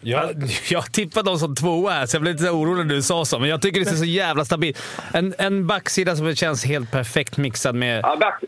Jag, 0.06 0.34
jag 0.70 0.92
tippade 0.92 1.30
dem 1.30 1.38
som 1.38 1.54
tvåa 1.54 1.92
här, 1.92 2.06
så 2.06 2.16
jag 2.16 2.22
blev 2.22 2.34
lite 2.34 2.50
orolig 2.50 2.86
när 2.86 2.94
du 2.94 3.02
sa 3.02 3.24
så. 3.24 3.38
Men 3.38 3.48
jag 3.48 3.62
tycker 3.62 3.80
det 3.80 3.86
ser 3.86 3.96
så 3.96 4.04
jävla 4.04 4.44
stabilt 4.44 4.82
En, 5.14 5.34
en 5.38 5.66
backsida 5.66 6.16
som 6.16 6.34
känns 6.34 6.64
helt 6.64 6.90
perfekt 6.90 7.36
mixad 7.36 7.74
med... 7.74 8.00
Ja, 8.02 8.16
back, 8.20 8.40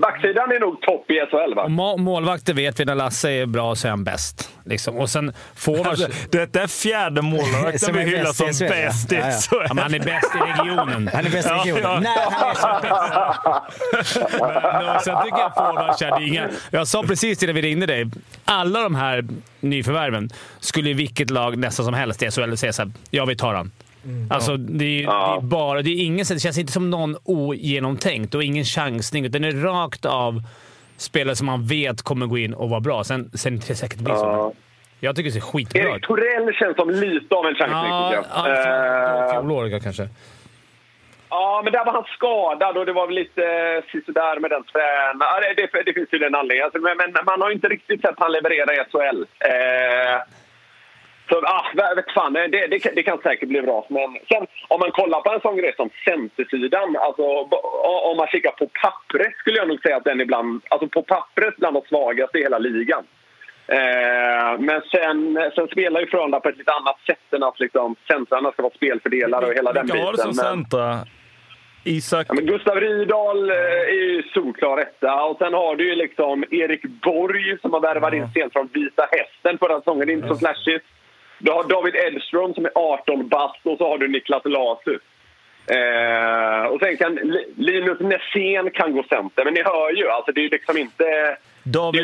backsidan 0.00 0.52
är 0.52 0.60
nog 0.60 0.80
topp 0.80 1.10
i 1.10 1.14
SHL, 1.30 1.54
va? 1.54 1.66
Ma- 1.66 1.96
målvakter 1.96 2.54
vet 2.54 2.80
vi, 2.80 2.84
när 2.84 2.94
Lasse 2.94 3.30
är 3.30 3.46
bra 3.46 3.74
så 3.74 3.86
är 3.86 3.90
han 3.90 4.04
bäst. 4.04 4.50
Liksom. 4.64 4.96
Och 4.96 5.10
sen 5.10 5.32
forwards... 5.56 5.88
Alltså, 5.88 6.08
detta 6.30 6.62
är 6.62 6.66
fjärde 6.66 7.22
målvakten 7.22 7.78
Som 7.78 7.94
vi 7.94 8.00
är 8.00 8.06
hyllar 8.06 8.24
bäst 8.24 8.42
i 8.42 8.52
som 8.52 8.52
SHL, 8.52 8.64
ja. 8.64 8.70
bäst 8.70 9.12
i 9.12 9.16
Ja, 9.16 9.20
ja. 9.50 9.66
Ja, 9.68 9.82
han 9.82 9.94
är 9.94 9.98
bäst 9.98 10.34
i 10.34 10.38
regionen. 10.38 11.08
Han 11.14 11.26
är 11.26 11.30
bäst 11.30 11.48
i 11.48 11.52
regionen. 11.52 11.82
ja. 11.82 12.00
Nej, 12.00 12.26
han 12.30 12.50
är 12.50 12.54
så 12.54 12.68
bäst. 12.82 14.16
Men, 14.72 15.00
sen 15.00 15.24
tycker 15.24 15.38
jag 15.38 15.54
forwards 15.54 16.02
är 16.02 16.26
inga... 16.26 16.48
Jag 16.70 16.88
sa 16.88 17.02
precis 17.02 17.42
innan 17.42 17.54
vi 17.54 17.62
ringde 17.62 17.86
dig. 17.86 18.06
Alla 18.44 18.80
de 18.80 18.94
här 18.94 19.24
nyförvärven 19.60 20.30
skulle 20.60 20.87
i 20.88 20.92
vilket 20.92 21.30
lag 21.30 21.58
nästan 21.58 21.84
som 21.84 21.94
helst 21.94 22.22
i 22.22 22.30
SHL 22.30 22.54
säga 22.54 22.72
såhär, 22.72 22.90
ja 23.10 23.24
vi 23.24 23.36
tar 23.36 23.54
han. 23.54 23.70
Alltså, 24.30 24.56
det 24.56 24.84
är, 24.84 25.06
det 25.06 25.36
är 25.36 25.40
bara... 25.40 25.82
Det, 25.82 25.90
är 25.90 26.04
ingen, 26.04 26.26
det 26.28 26.40
känns 26.40 26.58
inte 26.58 26.72
som 26.72 26.90
någon 26.90 27.16
ogenomtänkt 27.24 28.34
och 28.34 28.42
ingen 28.42 28.64
chansning. 28.64 29.24
Utan 29.24 29.42
det 29.42 29.48
är 29.48 29.52
rakt 29.52 30.04
av 30.04 30.42
spelare 30.96 31.36
som 31.36 31.46
man 31.46 31.66
vet 31.66 32.02
kommer 32.02 32.26
gå 32.26 32.38
in 32.38 32.54
och 32.54 32.70
vara 32.70 32.80
bra. 32.80 33.04
Sen, 33.04 33.30
sen 33.34 33.54
är 33.54 33.68
det 33.68 33.74
säkert 33.74 33.98
blir 33.98 34.14
så. 34.14 34.24
Ja. 34.24 34.52
Jag 35.00 35.16
tycker 35.16 35.28
det 35.30 35.32
ser 35.32 35.40
skitbra 35.40 35.82
Erik 35.82 35.96
ut. 35.96 36.02
Torell 36.02 36.54
känns 36.54 36.76
som 36.76 36.90
lite 36.90 37.34
av 37.34 37.46
en 37.46 37.54
chansning, 37.54 37.92
Ja, 37.92 38.10
tycker 38.10 38.30
ja, 38.34 38.48
jag. 38.48 39.24
Eh, 39.24 39.30
fjolåriga 39.30 39.80
kanske. 39.80 40.08
Ja, 41.30 41.60
men 41.64 41.72
där 41.72 41.84
var 41.84 41.92
han 41.92 42.04
skadad 42.04 42.76
och 42.76 42.86
det 42.86 42.92
var 42.92 43.06
väl 43.06 43.14
lite 43.14 43.44
eh, 43.94 44.02
sådär 44.06 44.40
med 44.40 44.50
den 44.50 44.64
tränaren. 44.64 45.16
Ja, 45.20 45.40
det, 45.40 45.68
det, 45.72 45.82
det 45.86 45.92
finns 45.92 46.08
ju 46.12 46.26
en 46.26 46.34
anledning. 46.34 46.64
Alltså, 46.64 46.80
men, 46.80 46.96
men 46.96 47.24
man 47.24 47.40
har 47.40 47.48
ju 47.48 47.54
inte 47.54 47.68
riktigt 47.68 48.00
sett 48.00 48.14
han 48.16 48.32
leverera 48.32 48.74
i 48.74 48.78
SHL. 48.90 49.20
Eh, 49.38 50.16
så, 51.28 51.36
ah, 51.36 51.94
vet 51.96 52.12
fan, 52.14 52.32
det, 52.32 52.46
det, 52.48 52.94
det 52.94 53.02
kan 53.02 53.18
säkert 53.18 53.48
bli 53.48 53.62
bra. 53.62 53.86
Men 53.88 54.18
sen, 54.28 54.46
om 54.68 54.80
man 54.80 54.90
kollar 54.90 55.20
på 55.20 55.32
en 55.32 55.40
sån 55.40 55.56
grej 55.56 55.72
som 55.76 55.90
centersidan, 56.04 56.96
alltså, 56.96 57.22
om 58.10 58.16
man 58.16 58.26
kikar 58.26 58.50
på 58.50 58.66
pappret 58.82 59.34
skulle 59.36 59.58
jag 59.58 59.68
nog 59.68 59.82
säga 59.82 59.96
att 59.96 60.04
den 60.04 60.20
är 60.20 60.24
bland, 60.24 60.62
alltså 60.68 60.88
på 60.88 61.02
pappret 61.02 61.56
bland 61.56 61.76
de 61.76 61.82
svagaste 61.88 62.38
i 62.38 62.42
hela 62.42 62.58
ligan. 62.58 63.04
Eh, 63.66 64.58
men 64.58 64.82
sen, 64.90 65.38
sen 65.54 65.68
spelar 65.68 66.00
ju 66.00 66.06
Frölunda 66.06 66.40
på 66.40 66.48
ett 66.48 66.58
lite 66.58 66.72
annat 66.72 67.00
sätt 67.06 67.32
än 67.32 67.42
att 67.42 67.60
liksom, 67.60 67.96
centrarna 68.06 68.52
ska 68.52 68.62
vara 68.62 68.74
spelfördelare 68.74 69.46
och 69.46 69.52
hela 69.52 69.72
den 69.72 69.86
Vilka 69.86 69.98
har 69.98 70.12
biten. 70.12 70.28
du 70.28 70.34
som 70.34 70.44
centra? 70.44 70.98
Isak? 71.84 72.26
Ja, 72.28 72.34
men 72.34 72.46
Gustav 72.46 72.76
Rydahl 72.80 73.50
eh, 73.50 73.56
är 73.56 73.92
ju 73.92 74.22
solklar 74.34 74.78
etta. 74.78 75.24
Och 75.24 75.38
sen 75.38 75.54
har 75.54 75.76
du 75.76 75.88
ju 75.88 75.94
liksom 75.94 76.44
Erik 76.50 76.82
Borg 76.82 77.58
som 77.60 77.72
har 77.72 77.80
värvat 77.80 78.12
in 78.12 78.28
sent 78.34 78.52
från 78.52 78.68
Vita 78.72 79.08
Hästen 79.10 79.58
förra 79.58 79.78
säsongen. 79.78 80.06
Det 80.06 80.12
är 80.12 80.14
inte 80.14 80.28
så 80.28 80.36
flashigt. 80.36 80.84
Du 81.38 81.50
har 81.52 81.64
David 81.64 81.94
Edström 81.96 82.54
som 82.54 82.64
är 82.64 82.70
18 82.74 83.28
bast 83.28 83.60
och 83.66 83.78
så 83.78 83.88
har 83.88 83.98
du 83.98 84.08
Niklas 84.08 84.42
Lasu. 84.44 84.98
Eh, 85.70 86.64
och 86.66 86.80
sen 86.80 86.96
kan 86.96 87.14
Li- 87.14 87.52
Linus 87.56 88.00
Nässén 88.00 88.70
kan 88.70 88.92
gå 88.92 89.02
center. 89.08 89.44
Men 89.44 89.54
ni 89.54 89.62
hör 89.62 89.90
ju, 89.96 90.08
alltså 90.10 90.32
det 90.32 90.44
är 90.44 90.50
liksom 90.50 90.76
inte... 90.78 91.04
David. 91.62 92.02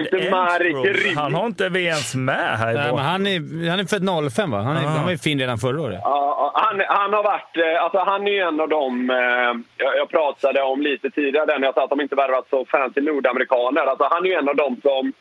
Ryd. 0.95 1.17
Han 1.17 1.35
har 1.35 1.47
inte 1.47 1.69
vi 1.69 1.85
ens 1.85 2.15
med 2.15 2.59
här 2.59 2.75
Nej, 2.75 2.93
han, 2.97 3.27
är, 3.27 3.71
han 3.71 3.81
är 3.81 3.85
född 3.85 4.33
05 4.33 4.51
va? 4.51 4.59
Han, 4.59 4.77
är, 4.77 4.81
han 4.81 5.05
var 5.05 5.11
ju 5.11 5.19
fin 5.19 5.39
redan 5.41 5.59
förra 5.59 5.81
året. 5.81 6.01
Ja, 6.03 6.53
han, 6.55 6.81
han 6.89 7.13
har 7.13 7.23
varit... 7.23 7.57
eh, 7.57 7.83
Alltså 7.85 7.99
han 7.99 8.27
är 8.27 8.33
ju 8.33 8.41
en 8.41 8.61
av 8.61 8.69
dem... 8.69 9.11
eh, 9.11 9.17
Jag, 9.85 9.97
jag 9.97 10.09
pratade 10.09 10.63
om 10.63 10.81
lite 10.83 11.11
tidigare 11.11 11.59
när 11.59 11.67
jag 11.67 11.75
sa 11.75 11.85
att 11.85 11.91
de 11.91 12.01
inte 12.01 12.15
värvat 12.17 12.47
så 12.51 12.65
fancy 12.65 13.01
nordamerikaner. 13.01 13.81
Alltså 13.87 14.09
han 14.11 14.25
är 14.25 14.29
ju 14.29 14.35
en 14.35 14.49
av 14.49 14.57
dem 14.57 14.77
som 14.83 15.13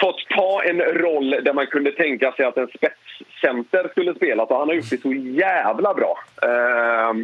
fått 0.00 0.28
ta 0.36 0.62
en 0.62 0.80
roll 0.80 1.30
där 1.30 1.52
man 1.52 1.66
kunde 1.66 1.92
tänka 1.92 2.32
sig 2.32 2.44
att 2.44 2.56
en 2.56 2.68
spetscenter 2.68 3.88
skulle 3.90 4.14
spela. 4.14 4.42
Och 4.42 4.58
han 4.58 4.68
har 4.68 4.74
gjort 4.74 4.90
det 4.90 5.02
så 5.02 5.12
jävla 5.12 5.94
bra. 5.94 6.18
Eh, 6.42 7.14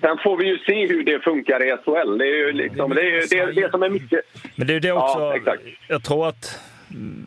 sen 0.00 0.18
får 0.22 0.36
vi 0.36 0.46
ju 0.46 0.58
se 0.58 0.86
hur 0.86 1.04
det 1.04 1.20
funkar 1.20 1.64
i 1.64 1.76
SHL. 1.84 2.18
Det 2.18 2.24
är 2.24 2.36
ju 2.46 2.52
liksom, 2.52 2.90
det, 2.90 3.00
är 3.02 3.28
det, 3.30 3.38
är 3.38 3.52
det 3.62 3.70
som 3.70 3.82
är 3.82 3.88
mycket... 3.90 4.20
Men 4.56 4.66
det 4.66 4.74
är 4.74 4.80
det 4.80 4.92
också. 4.92 5.18
Ja, 5.20 5.36
exakt. 5.36 5.62
Jag 5.88 6.04
tror 6.04 6.28
att 6.28 6.58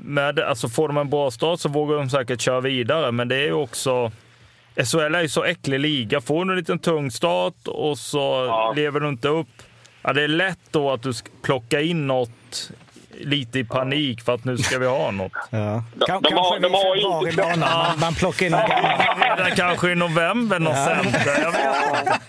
med, 0.06 0.40
alltså 0.40 0.68
får 0.70 0.88
de 0.88 0.98
en 0.98 1.10
bra 1.10 1.32
start 1.32 1.60
så 1.60 1.70
vågar 1.70 1.96
de 1.98 2.10
säkert 2.10 2.42
köra 2.42 2.62
vidare. 2.62 3.12
Men 3.12 3.28
det 3.28 3.36
är 3.36 3.46
ju 3.46 3.54
också... 3.54 4.12
SHL 4.92 5.16
är 5.16 5.22
ju 5.22 5.28
så 5.30 5.44
äcklig 5.44 5.80
liga. 5.80 6.22
Får 6.22 6.46
du 6.46 6.52
en 6.52 6.58
liten 6.58 6.80
tung 6.80 7.12
start 7.12 7.68
och 7.68 7.98
så 7.98 8.18
Ja. 8.50 8.74
lever 8.76 9.00
du 9.00 9.10
inte 9.10 9.28
upp. 9.28 9.48
Ja, 10.02 10.14
det 10.14 10.24
är 10.24 10.28
lätt 10.28 10.60
då 10.72 10.92
att 10.92 11.04
du 11.04 11.14
ska 11.14 11.30
plocka 11.44 11.82
in 11.82 12.08
något 12.08 12.72
lite 13.20 13.60
i 13.60 13.64
panik 13.64 14.22
för 14.22 14.34
att 14.36 14.44
nu 14.46 14.58
ska 14.58 14.78
vi 14.80 14.86
ha 14.88 15.12
något. 15.12 15.32
Ja. 15.50 15.84
De- 15.94 16.06
Kan- 16.06 16.22
de 16.22 16.34
har- 16.34 16.60
Kanske 16.60 16.60
de 16.60 16.74
har 16.74 16.96
i 16.98 17.00
februari 17.02 17.30
inte- 17.30 17.44
månad. 17.44 17.60
Man, 17.88 18.00
man 18.00 18.14
plockar 18.16 18.46
in. 18.46 18.56
Redan 19.38 19.52
kanske 19.56 19.92
i 19.92 19.96
november 19.96 20.60
något 20.60 20.76
center. 20.78 21.42
Jag 21.42 21.52
vet 21.52 22.00
inte. 22.00 22.20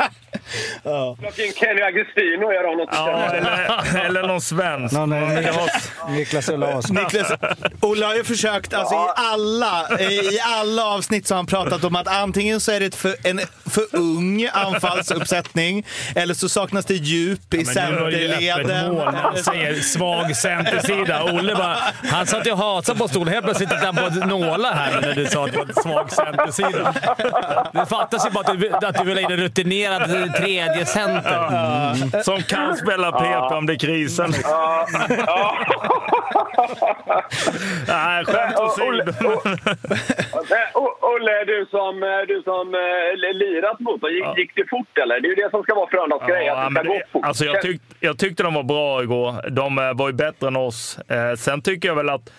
Plocka 1.18 1.42
in 1.44 1.52
Kenny 1.52 1.82
Agustino 1.82 2.46
och 2.46 2.54
göra 2.54 2.66
honom 2.68 2.86
till 2.86 2.96
Ja, 2.98 3.22
eller, 3.32 4.04
eller 4.06 4.22
någon 4.22 4.40
svensk. 4.40 4.94
Någon, 4.94 5.12
eh, 5.12 5.28
Det 5.28 5.34
Nik- 5.40 5.56
var- 5.56 6.10
Niklas 6.12 6.48
Olausson. 6.48 6.96
Niklas, 6.96 7.32
Olle 7.80 8.06
har 8.06 8.14
ju 8.14 8.24
försökt, 8.24 8.74
alltså 8.74 8.94
i 8.94 8.98
alla, 9.16 10.00
i 10.00 10.38
alla 10.44 10.84
avsnitt 10.84 11.26
så 11.26 11.34
har 11.34 11.36
han 11.36 11.46
pratat 11.46 11.84
om 11.84 11.96
att 11.96 12.08
antingen 12.08 12.60
så 12.60 12.72
är 12.72 12.80
det 12.80 12.94
för, 12.94 13.14
en 13.24 13.40
för 13.70 13.82
ung 13.96 14.48
anfallsuppsättning 14.52 15.86
eller 16.14 16.34
så 16.34 16.48
saknas 16.48 16.84
det 16.84 16.94
djup 16.94 17.54
i 17.54 17.64
Men 17.74 17.92
nu 17.94 18.00
var 18.00 18.10
det 18.10 18.18
ju 18.18 18.28
öppet 18.50 18.66
centerleden. 18.66 19.14
han 19.14 19.36
säger 19.36 19.74
svag 19.80 20.36
centersida. 20.36 21.22
Olle 21.24 21.54
bara, 21.54 21.76
han 22.10 22.26
satt 22.26 22.46
ju 22.46 22.52
och 22.52 22.58
hatade 22.58 22.98
på 22.98 23.08
stolen. 23.08 23.34
Helt 23.34 23.44
plötsligt 23.44 23.68
tittade 23.70 23.86
han 23.86 23.96
på 24.20 24.26
nålar 24.26 24.74
här 24.74 25.00
när 25.00 25.14
du 25.14 25.26
sa 25.26 25.44
att 25.44 25.52
det 25.52 25.58
var 25.58 25.82
svag 25.82 26.12
centersida. 26.12 26.94
Det 27.72 27.86
fattas 27.86 28.26
ju 28.26 28.30
bara 28.30 28.50
att 28.52 28.60
du, 28.60 28.70
att 28.86 28.94
du 28.98 29.04
vill 29.04 29.14
ha 29.16 29.20
in 29.22 29.30
en 29.30 29.36
rutinerad 29.44 30.10
tredje 30.36 30.86
center. 30.86 32.22
Som 32.22 32.42
kan 32.42 32.76
spela 32.76 33.12
PP 33.12 33.54
om 33.54 33.66
det 33.66 33.72
är 33.72 33.78
krisen. 33.78 34.30
Nej, 37.88 38.24
skämt 38.24 38.58
Olle, 38.58 39.02
åsido. 39.02 39.12
Olle, 41.00 41.44
du 41.46 41.66
som, 41.70 42.00
du 42.28 42.42
som 42.42 42.74
eh, 42.74 43.34
lirat 43.34 43.80
mot 43.80 44.00
dem, 44.00 44.10
gick, 44.10 44.38
gick 44.38 44.54
det 44.54 44.68
fort 44.70 44.98
eller? 44.98 45.20
Det 45.20 45.28
är 45.28 45.30
ju 45.30 45.34
det 45.34 45.50
som 45.50 45.62
ska 45.62 45.74
vara 45.74 45.90
Frölundas 45.90 46.28
grej, 46.28 46.48
att 46.48 46.74
det 46.74 46.80
ska 46.80 46.88
gå 46.88 47.00
fort. 47.12 47.24
alltså 47.24 47.44
jag, 47.44 47.62
tyck, 47.62 47.82
jag 48.00 48.18
tyckte 48.18 48.42
de 48.42 48.54
var 48.54 48.62
bra 48.62 49.02
igår. 49.02 49.50
De 49.50 49.78
eh, 49.78 49.94
var 49.94 50.08
ju 50.08 50.12
bättre 50.12 50.46
än 50.46 50.56
oss. 50.56 50.98
Eh, 50.98 51.34
sen 51.36 51.62
tycker 51.62 51.88
jag 51.88 51.96
väl 51.96 52.08
att 52.08 52.30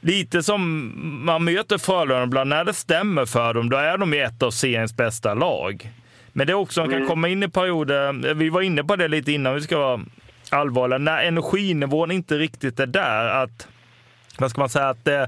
lite 0.00 0.42
som 0.42 0.92
man 1.24 1.44
möter 1.44 1.78
Frölunda 1.78 2.24
ibland, 2.24 2.50
när 2.50 2.64
det 2.64 2.74
stämmer 2.74 3.26
för 3.26 3.54
dem, 3.54 3.70
då 3.70 3.76
är 3.76 3.98
de 3.98 4.12
ju 4.12 4.20
ett 4.22 4.42
av 4.42 4.50
seriens 4.50 4.96
bästa 4.96 5.34
lag. 5.34 5.90
Men 6.38 6.46
det 6.46 6.52
är 6.52 6.54
också, 6.54 6.82
de 6.82 6.90
kan 6.90 7.06
komma 7.06 7.28
in 7.28 7.42
i 7.42 7.48
perioder, 7.48 8.34
vi 8.34 8.48
var 8.48 8.62
inne 8.62 8.84
på 8.84 8.96
det 8.96 9.08
lite 9.08 9.32
innan, 9.32 9.54
vi 9.54 9.60
ska 9.60 9.78
vara 9.78 10.00
allvarliga, 10.50 10.98
när 10.98 11.22
energinivån 11.22 12.10
inte 12.10 12.38
riktigt 12.38 12.80
är 12.80 12.86
där. 12.86 13.42
Att, 13.42 13.68
vad 14.38 14.50
ska 14.50 14.60
man 14.60 14.68
säga, 14.68 14.88
att 14.88 15.08
eh, 15.08 15.24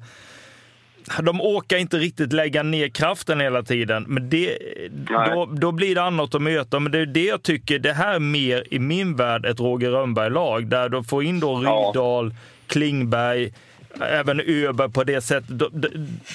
de 1.23 1.41
orkar 1.41 1.77
inte 1.77 1.99
riktigt 1.99 2.33
lägga 2.33 2.63
ner 2.63 2.89
kraften 2.89 3.41
hela 3.41 3.63
tiden. 3.63 4.05
Men 4.09 4.31
det, 4.31 4.59
då, 4.91 5.49
då 5.53 5.73
blir 5.73 5.95
det 5.95 6.03
annat 6.03 6.35
att 6.35 6.43
möta. 6.43 6.81
Men 6.81 6.93
det 6.93 6.99
är 6.99 7.07
det 7.07 7.25
jag 7.25 7.43
tycker, 7.43 7.79
det 7.79 7.93
här 7.93 8.15
är 8.15 8.19
mer 8.19 8.67
i 8.71 8.79
min 8.79 9.17
värld 9.17 9.47
ett 9.47 9.61
Roger 9.61 9.91
Rönnberg-lag. 9.91 10.67
Där 10.67 10.89
du 10.89 11.05
får 11.05 11.25
in 11.25 11.41
då 11.41 11.63
Ja. 11.65 11.71
Rydahl, 11.71 12.35
Klingberg, 12.67 13.53
även 14.01 14.41
Öberg 14.41 14.93
på 14.93 15.05
det 15.05 15.21
sättet. 15.21 15.59
De, 15.59 15.69
de, 15.73 15.89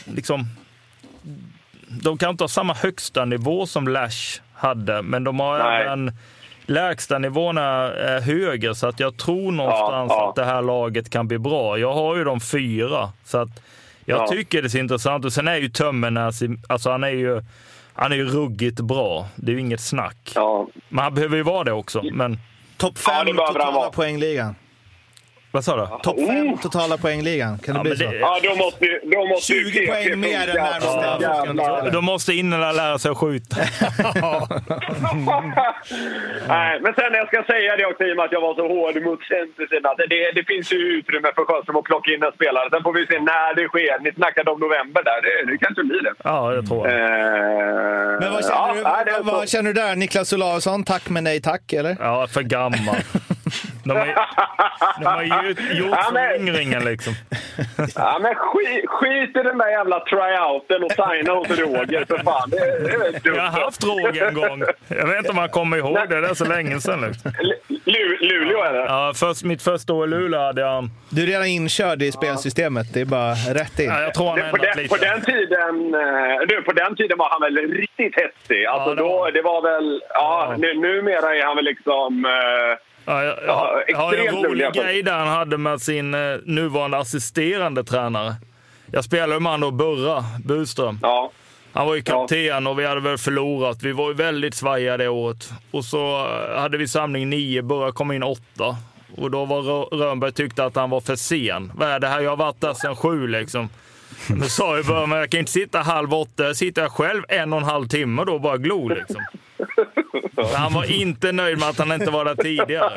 liksom, 0.06 0.46
de 1.88 2.18
kan 2.18 2.30
inte 2.30 2.44
ha 2.44 2.50
samma 2.50 2.74
högsta 2.74 3.26
nivå 3.26 3.66
som 3.66 3.88
Lash 3.88 4.42
hade, 4.56 5.02
men 5.02 5.24
de 5.24 5.40
har 5.40 5.60
Nej. 5.60 5.82
även 5.84 6.12
lägsta 6.66 7.18
nivån 7.18 7.58
är 7.58 8.22
högre, 8.22 8.76
så 8.76 8.88
att 8.88 9.00
jag 9.00 9.18
tror 9.18 9.52
någonstans 9.52 10.12
ja. 10.16 10.30
att 10.30 10.36
det 10.36 10.46
här 10.46 10.62
laget 10.62 11.10
kan 11.10 11.28
bli 11.28 11.38
bra. 11.40 11.78
Jag 11.78 11.94
har 11.94 12.16
ju 12.16 12.24
de 12.24 12.40
fyra, 12.40 13.10
så 13.26 13.38
att 13.38 13.50
jag 14.06 14.22
Ja. 14.22 14.28
tycker 14.28 14.62
det 14.62 14.68
är 14.68 14.70
så 14.70 14.78
intressant. 14.78 15.26
Och 15.26 15.34
sen 15.34 15.48
är 15.48 15.56
ju 15.56 15.70
Tömmernes, 15.70 16.42
alltså 16.70 16.92
han 16.92 17.04
är 17.04 17.10
ju, 17.10 17.42
han 17.94 18.12
är 18.12 18.16
ju 18.16 18.26
ruggigt 18.26 18.80
bra. 18.80 19.28
Det 19.36 19.52
är 19.52 19.54
ju 19.54 19.60
inget 19.62 19.82
snack. 19.82 20.32
Ja. 20.36 20.68
Men 20.90 21.04
han 21.04 21.14
behöver 21.14 21.38
ju 21.38 21.44
vara 21.44 21.64
det 21.64 21.72
också. 21.72 22.04
Men 22.14 22.40
Topp 22.78 22.94
Ja, 23.08 23.12
fem 23.26 23.38
han 23.38 23.54
totala 23.54 23.90
poängligan. 23.92 24.56
Vad 25.56 25.64
sa 25.64 25.76
du? 25.76 26.04
Topp 26.04 26.18
fem 26.28 26.58
totala 26.58 26.98
poängligan. 26.98 27.60
Kan 27.60 27.74
det 27.74 27.80
Ja, 27.80 27.84
bli 27.84 27.90
men 27.90 27.98
så? 27.98 28.04
det- 28.12 28.20
Ja, 28.20 28.40
då 28.44 28.56
måste, 28.56 28.86
då 29.04 29.26
måste 29.28 29.54
ju 29.54 29.72
20 29.72 29.88
poäng 29.88 30.20
mer 30.20 30.50
än 30.50 30.56
närmaste 30.56 31.18
Ja. 31.58 31.90
Då 31.92 32.02
måste 32.02 32.34
innerna 32.34 32.72
lära 32.72 33.00
sig 33.00 33.12
att 33.12 33.18
skjuta. 33.18 33.56
Nej, 36.48 36.80
men 36.84 36.94
sen 36.98 37.14
jag 37.22 37.28
ska 37.28 37.44
säga 37.54 37.76
det 37.78 37.86
också 37.86 38.04
i 38.04 38.12
och 38.14 38.18
med 38.18 38.26
att 38.26 38.32
jag 38.32 38.42
var 38.42 38.56
så 38.56 38.68
hård 38.76 38.96
mot 39.08 39.22
centersidan. 39.36 39.92
att 39.92 39.98
Det, 40.10 40.32
det 40.38 40.44
finns 40.52 40.72
ju 40.74 40.78
utrymme 40.98 41.30
för 41.36 41.44
Sjöström 41.46 41.76
att 41.76 41.84
plocka 41.84 42.12
in 42.14 42.24
en 42.24 42.32
spelare. 42.32 42.68
Sen 42.74 42.84
får 42.84 42.94
vi 42.94 43.06
se 43.12 43.20
när 43.20 43.56
det 43.60 43.68
sker. 43.68 44.00
Ni 44.04 44.12
snackade 44.14 44.52
om 44.52 44.60
november 44.60 45.02
där. 45.10 45.20
Det, 45.26 45.52
det 45.52 45.58
kanske 45.58 45.84
blir 45.84 46.02
det. 46.08 46.14
Ja, 46.24 46.54
jag 46.54 46.68
tror 46.68 46.88
Eh, 46.88 46.94
det. 46.94 48.18
Men 48.22 48.32
vad 48.34 48.44
känner, 48.46 48.56
ja, 48.68 48.74
du, 48.76 48.82
nej, 48.84 49.06
det 49.06 49.12
vad, 49.24 49.36
vad 49.36 49.50
känner 49.50 49.74
du 49.74 49.82
där? 49.82 49.96
Niklas 49.96 50.34
Olausson, 50.34 50.84
tack 50.84 51.10
men 51.10 51.24
nej 51.24 51.42
tack, 51.42 51.74
eller? 51.74 51.96
Ja, 52.00 52.28
för 52.28 52.42
gammal. 52.42 52.96
De 53.86 53.98
har 53.98 54.06
ju, 54.06 54.14
de 55.00 55.06
har 55.06 55.24
ju 55.44 55.56
gjort 55.78 55.90
Ja, 55.92 56.10
föryngringen 56.14 56.84
liksom. 56.86 57.14
Ja, 57.96 58.20
men 58.22 58.36
skit, 58.36 58.86
skit 58.90 59.30
i 59.38 59.44
den 59.44 59.58
där 59.58 59.70
jävla 59.70 60.00
tryouten 60.00 60.84
och 60.84 60.92
signa 60.92 61.34
hos 61.34 61.50
Roger 61.60 62.06
för 62.06 62.18
fan. 62.18 62.50
Det, 62.50 62.58
det. 63.24 63.30
Jag 63.36 63.42
har 63.44 63.62
haft 63.62 63.84
Roger 63.84 64.28
en 64.28 64.34
gång. 64.34 64.64
Jag 64.88 65.08
vet 65.08 65.18
inte 65.18 65.32
om 65.32 65.38
han 65.38 65.50
kommer 65.50 65.78
ihåg 65.78 66.10
det. 66.10 66.22
Det 66.22 66.28
är 66.30 66.34
så 66.34 66.46
länge 66.46 66.80
sedan. 66.80 67.02
Liksom. 67.02 67.32
Lu- 67.32 67.80
Lu- 67.86 68.18
Luleå 68.22 68.62
är 68.64 68.74
det. 68.74 68.80
Ja, 68.80 69.14
först, 69.16 69.44
mitt 69.44 69.62
första 69.62 69.94
år 69.94 70.06
i 70.08 70.10
Luleå 70.10 70.40
hade 70.42 70.62
jag... 70.62 70.90
Du 71.10 71.24
är 71.24 71.28
redan 71.28 71.46
inkörd 71.46 72.02
i 72.02 72.12
spelsystemet. 72.12 72.94
Det 72.94 73.02
är 73.02 73.06
bara 73.06 73.32
rätt 73.34 73.80
in. 73.80 73.86
Ja, 73.90 74.02
jag 74.02 74.14
tror 74.14 74.28
han 74.30 74.36
Det, 74.40 74.50
på, 74.52 74.58
den, 74.58 74.88
på, 74.88 74.96
den 74.96 75.22
tiden, 75.22 75.94
eh, 75.94 76.40
du, 76.48 76.62
på 76.62 76.72
den 76.72 76.96
tiden 76.96 77.18
var 77.18 77.30
han 77.30 77.42
väl 77.42 77.58
riktigt 77.58 78.16
hetsig. 78.16 78.66
Alltså 78.66 78.90
Ja, 78.90 78.96
det 78.96 79.02
då, 79.02 79.08
var- 79.10 79.32
det 79.32 79.42
var 79.42 79.62
väl... 79.62 80.02
Ja, 80.14 80.48
Ja. 80.50 80.56
Nu, 80.58 80.74
numera 80.74 81.36
är 81.36 81.46
han 81.46 81.56
väl 81.56 81.66
liksom... 81.66 82.26
Eh, 82.26 82.78
Ja, 83.06 83.24
jag, 83.24 83.36
jag, 83.38 83.46
Ja, 83.48 83.82
jag 83.88 83.98
har 83.98 84.14
en 84.14 84.20
extremt 84.22 84.46
rolig 84.46 84.74
grej 84.74 85.04
där 85.04 85.14
han 85.14 85.28
hade 85.28 85.58
med 85.58 85.82
sin 85.82 86.14
eh, 86.14 86.38
nuvarande 86.46 86.98
assisterande 86.98 87.84
tränare. 87.84 88.36
Jag 88.92 89.04
spelade 89.04 89.40
med 89.40 89.52
han 89.52 89.62
då, 89.62 89.72
Burra 89.72 90.24
Buström. 90.46 91.00
ja. 91.02 91.32
Han 91.74 91.88
var 91.88 91.96
ju 91.96 92.02
kapten 92.02 92.68
och 92.68 92.80
vi 92.80 92.86
hade 92.86 93.02
väl 93.02 93.18
förlorat. 93.18 93.84
Vi 93.84 93.92
var 93.92 94.08
ju 94.08 94.14
väldigt 94.14 94.56
svajiga 94.56 94.98
det 94.98 95.08
året. 95.08 95.50
Och 95.72 95.86
så 95.86 96.28
eh, 96.28 96.60
hade 96.62 96.78
vi 96.78 96.88
samling 96.88 97.30
nio, 97.30 97.62
Burra 97.62 97.92
kom 97.92 98.12
in 98.12 98.24
åtta. 98.24 98.76
Och 99.18 99.32
då 99.32 99.46
var 99.46 99.62
Rö- 99.62 99.98
Rönnberg 100.00 100.32
tyckte 100.32 100.64
att 100.66 100.76
han 100.76 100.90
var 100.90 101.02
för 101.02 101.16
sen. 101.16 101.72
Vad 101.76 101.88
är 101.90 102.00
det 102.00 102.08
här? 102.08 102.22
Jag 102.22 102.30
har 102.30 102.38
varit 102.38 102.62
där 102.62 102.74
sedan 102.74 102.96
sju 102.96 103.28
liksom. 103.28 103.70
Men 104.30 104.50
sa 104.50 104.78
ju 104.78 104.84
Burra, 104.84 105.06
men 105.06 105.20
jag 105.20 105.30
kan 105.30 105.40
inte 105.40 105.52
sitta 105.52 105.80
halv 105.80 106.14
åtta. 106.14 106.54
Sitter 106.54 106.82
jag 106.82 106.92
själv 106.92 107.24
en 107.30 107.54
och 107.54 107.60
en 107.60 107.66
halv 107.66 107.88
timme 107.88 108.24
då 108.26 108.34
och 108.34 108.42
bara 108.42 108.58
glo 108.58 108.90
liksom. 108.90 109.22
Så 110.36 110.56
han 110.58 110.74
var 110.74 110.92
inte 110.92 111.32
nöjd 111.32 111.60
med 111.60 111.70
att 111.70 111.78
han 111.78 111.92
inte 111.92 112.12
var 112.12 112.26
där 112.26 112.36
tidigare. 112.36 112.90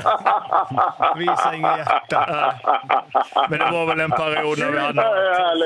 Visa 1.19 1.55
inget 1.55 1.79
hjärta. 1.79 2.55
Men 3.51 3.59
det 3.59 3.71
var 3.73 3.87
väl 3.87 4.01
en 4.01 4.11
period 4.11 4.59
när 4.59 4.71
vi 4.71 4.79
hade 4.79 5.03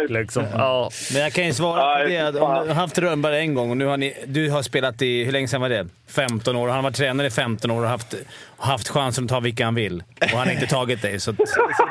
något, 0.03 0.11
liksom. 0.11 0.45
Ja. 0.55 0.91
Men 1.13 1.23
jag 1.23 1.33
kan 1.33 1.47
ju 1.47 1.55
svara 1.55 1.99
på 1.99 2.05
det. 2.09 2.27
Om 2.27 2.35
du 2.35 2.41
har 2.41 2.75
haft 2.75 2.99
Rönnberg 2.99 3.39
en 3.39 3.55
gång 3.55 3.71
och 3.71 3.77
nu 3.77 3.87
har 3.87 3.97
ni, 3.97 4.15
du 4.27 4.51
har 4.51 4.63
spelat 4.63 5.03
i, 5.03 5.25
hur 5.25 5.33
länge 5.33 5.49
sedan 5.49 5.61
var 5.61 5.69
det? 5.69 5.87
15 6.11 6.57
år. 6.57 6.67
Han 6.69 6.77
har 6.77 6.83
varit 6.83 6.97
tränare 6.97 7.27
i 7.27 7.31
15 7.31 7.71
år 7.71 7.83
och 7.83 7.89
haft, 7.89 8.15
haft 8.59 8.89
chansen 8.89 9.25
att 9.25 9.31
ta 9.31 9.41
vilka 9.41 9.65
han 9.65 9.75
vill. 9.75 10.03
Och 10.21 10.29
han 10.29 10.47
har 10.47 10.55
inte 10.55 10.67
tagit 10.67 11.03
dig. 11.03 11.21
Så 11.21 11.33
Så 11.33 11.37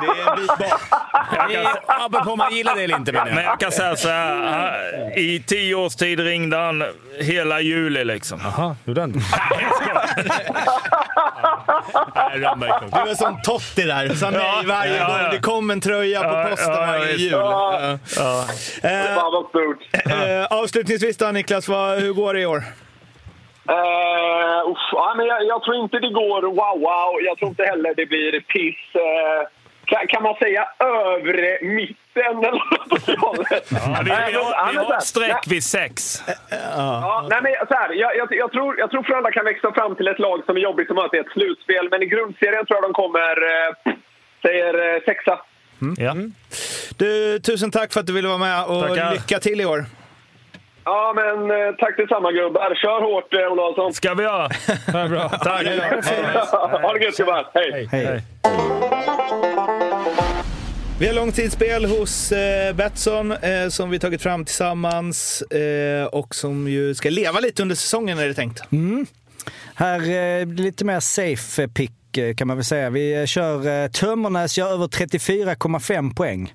det 0.01 0.07
är 0.21 0.29
en 0.31 0.35
bit 0.41 0.47
bak. 0.47 0.81
det 1.49 1.55
är 1.55 2.05
uppe 2.05 2.19
på 2.25 2.31
om 2.31 2.37
man 2.37 2.55
gillar 2.55 2.75
det 2.75 2.83
eller 2.83 2.97
inte 2.97 3.11
menar 3.11 3.25
Men 3.25 3.35
jag. 3.35 3.45
jag 3.45 3.59
kan 3.59 3.71
säga 3.71 3.95
så 3.95 4.09
här. 4.09 4.35
han- 4.35 5.11
I 5.15 5.43
tio 5.47 5.75
års 5.75 5.95
tid 5.95 6.19
ringde 6.19 6.57
han 6.57 6.83
hela 7.19 7.61
juli 7.61 8.03
liksom. 8.05 8.39
Jaha, 8.43 8.75
gjorde 8.85 9.01
han? 9.01 9.21
Du 12.91 13.09
är 13.09 13.15
som 13.15 13.41
Totti 13.41 13.81
där. 13.81 14.09
Sa 14.15 14.29
nej 14.29 14.65
varje 14.65 14.97
ja, 14.97 15.07
gång. 15.07 15.17
ja. 15.17 15.31
Det 15.31 15.39
kom 15.39 15.71
en 15.71 15.81
tröja 15.81 16.23
på 16.23 16.49
posten 16.49 16.73
ja, 16.73 16.79
varje 16.79 17.15
jul. 17.15 17.31
Ja. 17.31 17.97
Ja. 18.17 18.45
Eh, 18.83 19.15
Fan 19.15 19.31
vad 19.33 19.45
stort. 19.49 19.79
eh, 20.11 20.45
avslutningsvis 20.59 21.17
då 21.17 21.25
Niklas, 21.25 21.67
vad, 21.67 21.99
hur 21.99 22.13
går 22.13 22.33
det 22.33 22.39
i 22.41 22.45
år? 22.45 22.63
Uh, 23.69 24.71
uff, 24.71 24.85
ja, 24.91 25.13
men 25.17 25.25
jag, 25.25 25.45
jag 25.45 25.63
tror 25.63 25.75
inte 25.75 25.99
det 25.99 26.09
går 26.09 26.41
wow, 26.41 26.79
wow. 26.79 27.21
Jag 27.25 27.37
tror 27.37 27.49
inte 27.49 27.63
heller 27.63 27.93
det 27.95 28.05
blir 28.05 28.39
piss. 28.39 28.95
Eh, 28.95 29.47
kan, 29.91 30.07
kan 30.07 30.23
man 30.23 30.35
säga 30.35 30.63
övre 30.79 31.57
mitten 31.61 32.37
eller 32.47 32.63
något 32.89 33.19
hållet? 33.19 33.65
Ja, 33.71 33.99
vi, 34.05 34.09
vi, 34.09 34.37
har, 34.37 34.71
vi 34.71 34.77
har 34.77 34.97
ett 34.97 35.03
streck 35.03 35.43
vid 35.47 35.63
sex. 35.63 36.23
Ja, 36.77 37.27
nej, 37.29 37.39
men 37.43 37.51
så 37.67 37.73
här, 37.73 37.89
jag, 37.93 38.17
jag, 38.17 38.27
jag 38.31 38.51
tror, 38.51 38.79
jag 38.79 38.91
tror 38.91 39.03
Frölunda 39.03 39.31
kan 39.31 39.45
växa 39.45 39.71
fram 39.73 39.95
till 39.95 40.07
ett 40.07 40.19
lag 40.19 40.43
som 40.45 40.55
är 40.57 40.61
jobbigt 40.61 40.89
att 40.89 40.95
möta 40.95 41.17
i 41.17 41.19
ett 41.19 41.31
slutspel. 41.31 41.87
Men 41.91 42.03
i 42.03 42.05
grundserien 42.05 42.65
tror 42.65 42.77
jag 42.79 42.83
de 42.83 42.93
kommer, 42.93 43.35
eh, 43.51 43.93
säger 44.41 44.95
eh, 44.95 45.01
sexa. 45.05 45.39
Ja. 45.97 46.13
Du, 46.97 47.39
tusen 47.39 47.71
tack 47.71 47.93
för 47.93 47.99
att 47.99 48.07
du 48.07 48.13
ville 48.13 48.27
vara 48.27 48.37
med 48.37 48.63
och 48.65 48.87
Tackar. 48.87 49.11
lycka 49.11 49.39
till 49.39 49.61
i 49.61 49.65
år. 49.65 49.85
Ja, 50.85 51.13
men 51.15 51.51
eh, 51.51 51.75
tack 51.79 51.97
detsamma 51.97 52.31
gubbar. 52.31 52.75
Kör 52.75 53.01
hårt 53.01 53.33
eh, 53.33 53.51
Olausson. 53.51 53.93
Ska 53.93 54.13
vi 54.13 54.23
göra? 54.23 54.49
Ja, 54.93 55.07
bra. 55.07 55.29
Tack. 55.29 55.67
ha 56.81 56.93
det 56.93 57.03
gött 57.05 57.17
gubbar. 57.17 57.47
Hej. 57.53 57.87
Hej. 57.91 58.21
Vi 61.01 61.07
har 61.07 61.13
långtidsspel 61.13 61.85
hos 61.85 62.31
eh, 62.31 62.75
Betsson 62.75 63.31
eh, 63.31 63.69
som 63.69 63.89
vi 63.89 63.99
tagit 63.99 64.21
fram 64.21 64.45
tillsammans 64.45 65.41
eh, 65.41 66.05
och 66.05 66.35
som 66.35 66.67
ju 66.67 66.95
ska 66.95 67.09
leva 67.09 67.39
lite 67.39 67.61
under 67.61 67.75
säsongen 67.75 68.19
är 68.19 68.27
det 68.27 68.33
tänkt. 68.33 68.61
Mm. 68.71 69.05
Här 69.75 69.99
eh, 69.99 70.45
blir 70.45 70.63
lite 70.63 70.85
mer 70.85 70.99
safe 70.99 71.67
pick 71.67 72.17
eh, 72.17 72.35
kan 72.35 72.47
man 72.47 72.57
väl 72.57 72.63
säga. 72.63 72.89
Vi 72.89 73.13
eh, 73.13 73.25
kör 73.25 73.83
eh, 73.83 73.89
Tömmernes 73.89 74.57
gör 74.57 74.73
över 74.73 74.87
34,5 74.87 76.15
poäng. 76.15 76.53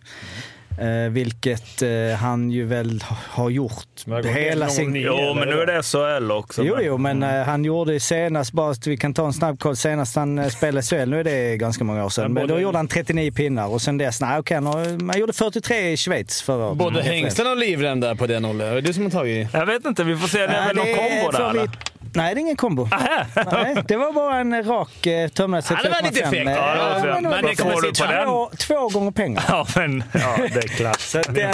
Eh, 0.78 1.10
vilket 1.10 1.82
eh, 1.82 1.88
han 2.20 2.50
ju 2.50 2.64
väl 2.66 3.02
ha- 3.02 3.16
har 3.30 3.50
gjort 3.50 3.86
hela 4.24 4.68
sin... 4.68 4.90
nio. 4.92 5.06
Jo, 5.06 5.34
men 5.34 5.48
nu 5.48 5.60
är 5.60 5.66
det 5.66 5.82
SHL 5.82 6.30
också. 6.30 6.64
Jo, 6.64 6.74
men- 6.76 6.84
jo, 6.84 6.98
men 6.98 7.22
eh, 7.22 7.42
han 7.44 7.64
gjorde 7.64 8.00
senast, 8.00 8.52
bara 8.52 8.70
att 8.70 8.86
vi 8.86 8.96
kan 8.96 9.14
ta 9.14 9.26
en 9.26 9.32
snabb 9.32 9.60
koll, 9.60 9.76
senast 9.76 10.16
han 10.16 10.38
eh, 10.38 10.48
spelade 10.48 10.82
SHL, 10.82 11.08
nu 11.10 11.20
är 11.20 11.24
det 11.24 11.56
ganska 11.56 11.84
många 11.84 12.04
år 12.04 12.08
sedan, 12.08 12.24
Men 12.24 12.32
men 12.32 12.42
då 12.48 12.54
både- 12.54 12.62
gjorde 12.62 12.78
han 12.78 12.88
39 12.88 13.32
pinnar 13.32 13.66
och 13.68 13.82
sen 13.82 13.98
dess, 13.98 14.20
nej 14.20 14.38
okej, 14.38 14.54
han, 14.54 14.66
har- 14.66 15.06
han 15.12 15.20
gjorde 15.20 15.32
43 15.32 15.90
i 15.92 15.96
Schweiz 15.96 16.42
förra 16.42 16.66
året. 16.66 16.78
Både 16.78 17.00
Mm. 17.00 17.12
Hengsten 17.12 17.46
och 17.46 17.56
Livrem 17.56 18.00
där 18.00 18.14
på 18.14 18.26
den, 18.26 18.44
Olle. 18.44 18.64
Det 18.64 18.70
är 18.78 18.80
du 18.82 18.92
som 18.92 19.02
har 19.02 19.10
tagit... 19.10 19.48
Jag 19.52 19.66
vet 19.66 19.84
inte, 19.84 20.04
vi 20.04 20.16
får 20.16 20.28
se. 20.28 20.38
Det 20.38 20.44
är 20.46 20.66
väl 20.66 20.76
någon 20.76 20.86
det 20.86 20.94
kombo 20.94 21.30
där 21.38 21.52
vi-? 21.52 21.68
Nej, 22.16 22.34
det 22.34 22.38
är 22.38 22.42
ingen 22.42 22.56
kombo. 22.56 22.88
Nej, 23.52 23.76
det 23.88 23.96
var 23.96 24.12
bara 24.12 24.38
en 24.38 24.64
rak 24.64 25.06
eh. 25.06 25.12
Ja, 25.12 25.46
det 25.46 25.46
var 25.46 26.02
lite 26.02 26.30
fegt. 26.30 26.50
Ja, 26.50 26.98
men 27.02 27.22
Men 27.22 27.44
det 27.44 27.54
kommer 27.56 27.80
du 27.80 27.92
på 27.94 28.06
den? 28.12 28.24
två, 28.26 28.50
två 28.58 28.88
gånger 28.88 29.10
pengar. 29.10 29.44
Ja, 29.48 29.66
men 29.76 30.04
ja, 30.14 30.36
det 30.54 30.64
är 30.64 30.68
klart. 30.68 31.00
Så 31.00 31.18
att 31.18 31.34
den, 31.34 31.52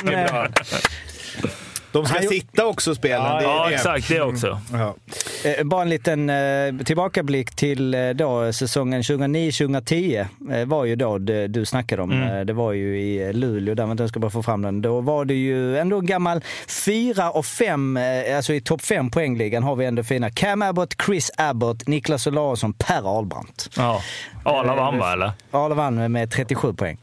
Det 1.93 1.99
De 1.99 2.07
ska 2.07 2.15
Han- 2.19 2.29
sitta 2.29 2.67
också 2.67 2.95
spelen. 2.95 3.23
det 3.23 3.29
är 3.39 3.43
Ja, 3.43 3.67
det. 3.69 3.75
exakt. 3.75 4.09
Det 4.09 4.21
också. 4.23 4.61
Ja. 4.73 4.95
Eh, 5.45 5.65
Bara 5.65 5.83
en 5.83 5.89
liten 5.89 6.31
eh, 6.31 6.85
tillbakablick 6.85 7.55
till 7.57 7.95
eh, 7.95 8.11
då, 8.11 8.53
säsongen 8.53 9.03
2009-2010 9.03 10.27
eh, 10.53 10.65
var 10.67 10.85
ju 10.85 10.97
då 10.97 11.19
det 11.19 11.47
du 11.47 11.65
snackade 11.65 12.03
om. 12.03 12.11
Mm. 12.13 12.37
Eh, 12.39 12.45
Det 12.45 12.53
var 12.53 12.73
ju 12.73 13.01
i 13.01 13.23
eh, 13.27 13.33
Luleå, 13.33 13.75
där, 13.75 13.87
vänta 13.87 14.03
jag 14.03 14.09
ska 14.11 14.21
bara 14.21 14.31
få 14.31 14.43
fram 14.43 14.63
den. 14.63 14.83
Då 14.83 15.01
var 15.01 15.25
det 15.25 15.35
ju 15.35 15.79
ändå 15.79 15.99
en 15.99 16.07
gammal 16.07 16.41
fyra 16.85 17.31
och 17.31 17.47
fem, 17.47 17.97
eh, 17.97 18.37
alltså 18.37 18.53
i 18.55 18.61
topp 18.61 18.83
fem 18.83 19.11
poängligan 19.11 19.63
har 19.63 19.77
vi 19.77 19.85
ändå 19.85 20.03
fina 20.03 20.31
Cam 20.31 20.63
Abbott, 20.63 20.95
Chris 21.07 21.31
Abbott, 21.37 21.89
Niklas 21.89 22.27
Olausson, 22.27 22.73
Per 22.73 23.17
Ahlbrandt. 23.17 23.69
Ja. 23.77 24.01
Arla 24.45 24.75
vann 24.75 24.99
va, 24.99 25.13
eller? 25.13 25.33
Arla 25.51 25.75
vann 25.75 26.13
med 26.13 26.31
37 26.31 26.75
poäng. 26.75 26.99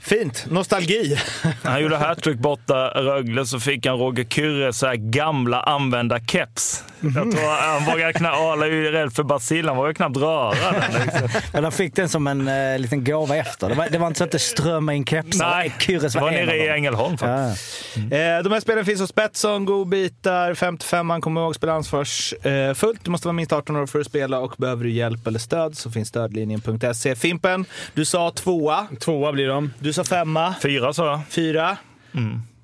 Fint. 0.00 0.46
Nostalgi. 0.50 1.16
Han 1.62 1.82
gjorde 1.82 1.96
hattrick 1.96 2.38
borta 2.38 2.88
Rögle, 2.88 3.46
så 3.46 3.60
fick 3.60 3.86
han 3.86 3.98
Roger 3.98 4.24
Kyrre 4.24 4.72
så 4.72 4.86
här 4.86 4.94
gamla 4.94 5.60
använda 5.62 6.20
keps. 6.20 6.84
Jag 7.00 7.12
tror 7.12 7.60
han 7.74 7.84
vågade 7.84 8.12
knappt, 8.12 8.36
Arla 8.36 8.66
är 8.66 8.70
ju 8.70 8.90
rädd 8.90 9.12
för 9.12 9.22
Basil, 9.22 9.68
han 9.68 9.76
vågade 9.76 9.94
knappt 9.94 10.16
röra 10.16 10.54
den. 10.72 11.02
Liksom. 11.04 11.28
Men 11.52 11.62
de 11.62 11.72
fick 11.72 11.96
den 11.96 12.08
som 12.08 12.26
en 12.26 12.48
eh, 12.48 12.78
liten 12.78 13.04
gåva 13.04 13.36
efter. 13.36 13.68
Det 13.68 13.74
var, 13.74 13.88
det 13.90 13.98
var 13.98 14.06
inte 14.06 14.18
så 14.18 14.24
att 14.24 14.30
det 14.32 14.38
strömmade 14.38 14.96
in 14.96 15.04
kepsar. 15.04 15.50
Nej, 15.50 15.74
Kyrres 15.78 16.14
var 16.14 16.28
en 16.28 16.34
nere 16.46 16.56
i. 16.56 16.68
Ängelholm 16.68 17.18
faktiskt. 17.18 17.96
Ja. 18.10 18.16
Eh, 18.16 18.42
De 18.42 18.52
här 18.52 18.60
spelen 18.60 18.84
finns 18.84 19.00
hos 19.00 19.14
Betsson, 19.14 19.64
godbitar, 19.64 20.54
55 20.54 21.20
kommer 21.20 21.40
ihåg, 21.40 21.54
spela 21.54 21.72
ansvarsfullt. 21.72 22.78
fullt. 22.78 23.04
Du 23.04 23.10
måste 23.10 23.26
vara 23.26 23.32
minst 23.32 23.52
18 23.52 23.76
år 23.76 23.86
för 23.86 24.00
att 24.00 24.06
spela 24.06 24.38
och 24.38 24.54
behöver 24.58 24.84
du 24.84 24.90
hjälp 24.90 25.26
eller 25.26 25.38
stöd 25.38 25.76
så 25.76 25.90
finns 25.90 26.08
stödlinjen.se. 26.08 27.16
Fimpen, 27.16 27.64
du 27.94 28.04
sa 28.04 28.30
tvåa, 28.30 28.86
Tvåa 29.04 29.32
blir 29.32 29.48
de. 29.48 29.72
du 29.78 29.92
sa 29.92 30.04
femma, 30.04 30.54
Fyra 30.62 30.92
sa 30.92 31.06
jag. 31.06 31.20
fyra. 31.28 31.76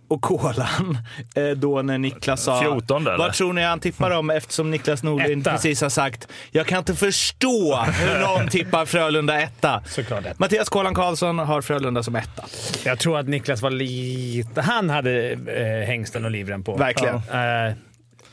Och 0.09 0.23
kolan, 0.23 0.99
eh, 1.35 1.49
då 1.57 1.83
när 1.83 1.99
Niklas 1.99 2.43
sa... 2.45 2.61
14 2.61 3.07
eller? 3.07 3.19
Vad 3.19 3.33
tror 3.33 3.53
ni 3.53 3.63
han 3.63 3.81
tippar 3.81 4.11
om 4.11 4.31
eftersom 4.31 4.71
Niklas 4.71 5.03
Norlin 5.03 5.41
Etta. 5.41 5.51
precis 5.51 5.81
har 5.83 5.89
sagt 5.89 6.29
jag 6.51 6.67
kan 6.67 6.79
inte 6.79 6.95
förstå 6.95 7.77
hur 7.77 8.21
någon 8.21 8.49
tippar 8.51 8.87
Frölunda 8.87 9.41
etta. 9.41 9.83
Såklart 9.87 10.27
etta. 10.27 10.35
Mattias 10.39 10.69
Kolan 10.69 10.95
Karlsson 10.95 11.39
har 11.39 11.61
Frölunda 11.63 12.03
som 12.03 12.17
etta. 12.17 12.45
Jag 12.85 12.99
tror 12.99 13.19
att 13.19 13.29
Niklas 13.29 13.63
var 13.63 13.71
lite... 13.71 14.61
Han 14.61 14.91
hade 14.91 15.31
eh, 15.33 15.87
Hengsten 15.87 16.25
och 16.25 16.31
Livrem 16.31 16.63
på. 16.65 16.77
Verkligen. 16.77 17.15
Eh, 17.15 17.73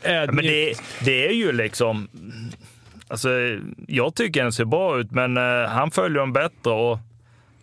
ödmjuk. 0.04 0.36
Men 0.36 0.46
det, 0.46 0.74
det 1.06 1.28
är 1.28 1.34
ju 1.34 1.52
liksom... 1.52 2.10
Alltså, 3.08 3.30
jag 3.88 4.16
tycker 4.16 4.44
den 4.44 4.52
ser 4.52 4.66
bra 4.66 5.00
ut, 5.00 5.12
men 5.12 5.38
eh, 5.38 5.70
han 5.70 5.92
följer 5.92 6.20
dem 6.20 6.34
bättre. 6.34 6.72
Och, 6.72 7.00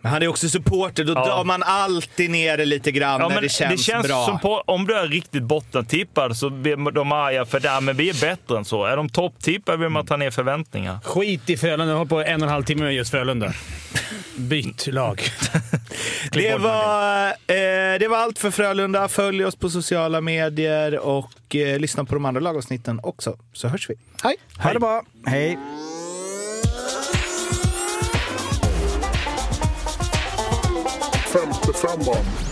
Men 0.05 0.11
han 0.13 0.23
är 0.23 0.27
också 0.27 0.49
supporter, 0.49 1.03
då 1.03 1.13
Ja. 1.13 1.25
drar 1.25 1.43
man 1.43 1.63
alltid 1.63 2.29
ner 2.29 2.57
det 2.57 2.65
lite 2.65 2.91
grann 2.91 3.21
ja, 3.21 3.27
när 3.27 3.35
men 3.35 3.43
det 3.43 3.49
känns, 3.77 4.07
bra. 4.07 4.25
som 4.25 4.39
på, 4.39 4.63
om 4.65 4.87
du 4.87 4.93
är 4.95 5.07
riktigt 5.07 5.43
bottentippad 5.43 6.37
så 6.37 6.49
blir 6.49 6.91
de 6.91 7.11
arga 7.11 7.45
för 7.45 7.59
det. 7.59 7.81
Men 7.81 7.97
vi 7.97 8.09
är 8.09 8.21
bättre 8.21 8.57
än 8.57 8.65
så. 8.65 8.85
Är 8.85 8.97
de 8.97 9.09
topptippade 9.09 9.77
vill 9.77 9.89
man 9.89 10.05
ta 10.05 10.17
ner 10.17 10.31
förväntningar. 10.31 10.99
Skit 11.03 11.49
i 11.49 11.57
Frölunda. 11.57 11.93
Jag 11.93 11.97
har 11.97 12.05
på 12.05 12.21
en 12.23 12.41
och 12.41 12.47
en 12.47 12.53
halv 12.53 12.63
timme 12.63 12.83
med 12.83 12.93
just 12.93 13.11
Frölunda. 13.11 13.53
Byt 14.37 14.87
lag. 14.87 15.21
Det 16.31 16.57
var, 16.57 17.27
eh, 17.27 17.99
det 17.99 18.07
var 18.09 18.17
allt 18.17 18.39
för 18.39 18.51
Frölunda. 18.51 19.07
Följ 19.07 19.45
oss 19.45 19.55
på 19.55 19.69
sociala 19.69 20.21
medier 20.21 20.99
och 20.99 21.55
eh, 21.55 21.79
lyssna 21.79 22.05
på 22.05 22.13
de 22.15 22.25
andra 22.25 22.41
lagavsnitten 22.41 22.99
också. 23.03 23.37
Så 23.53 23.67
hörs 23.67 23.89
vi. 23.89 23.95
Hej! 24.23 24.35
Ha 24.57 24.73
det 24.73 24.79
bra. 24.79 25.03
Hej. 25.25 25.57
Femte 31.35 31.73
femman. 31.73 32.44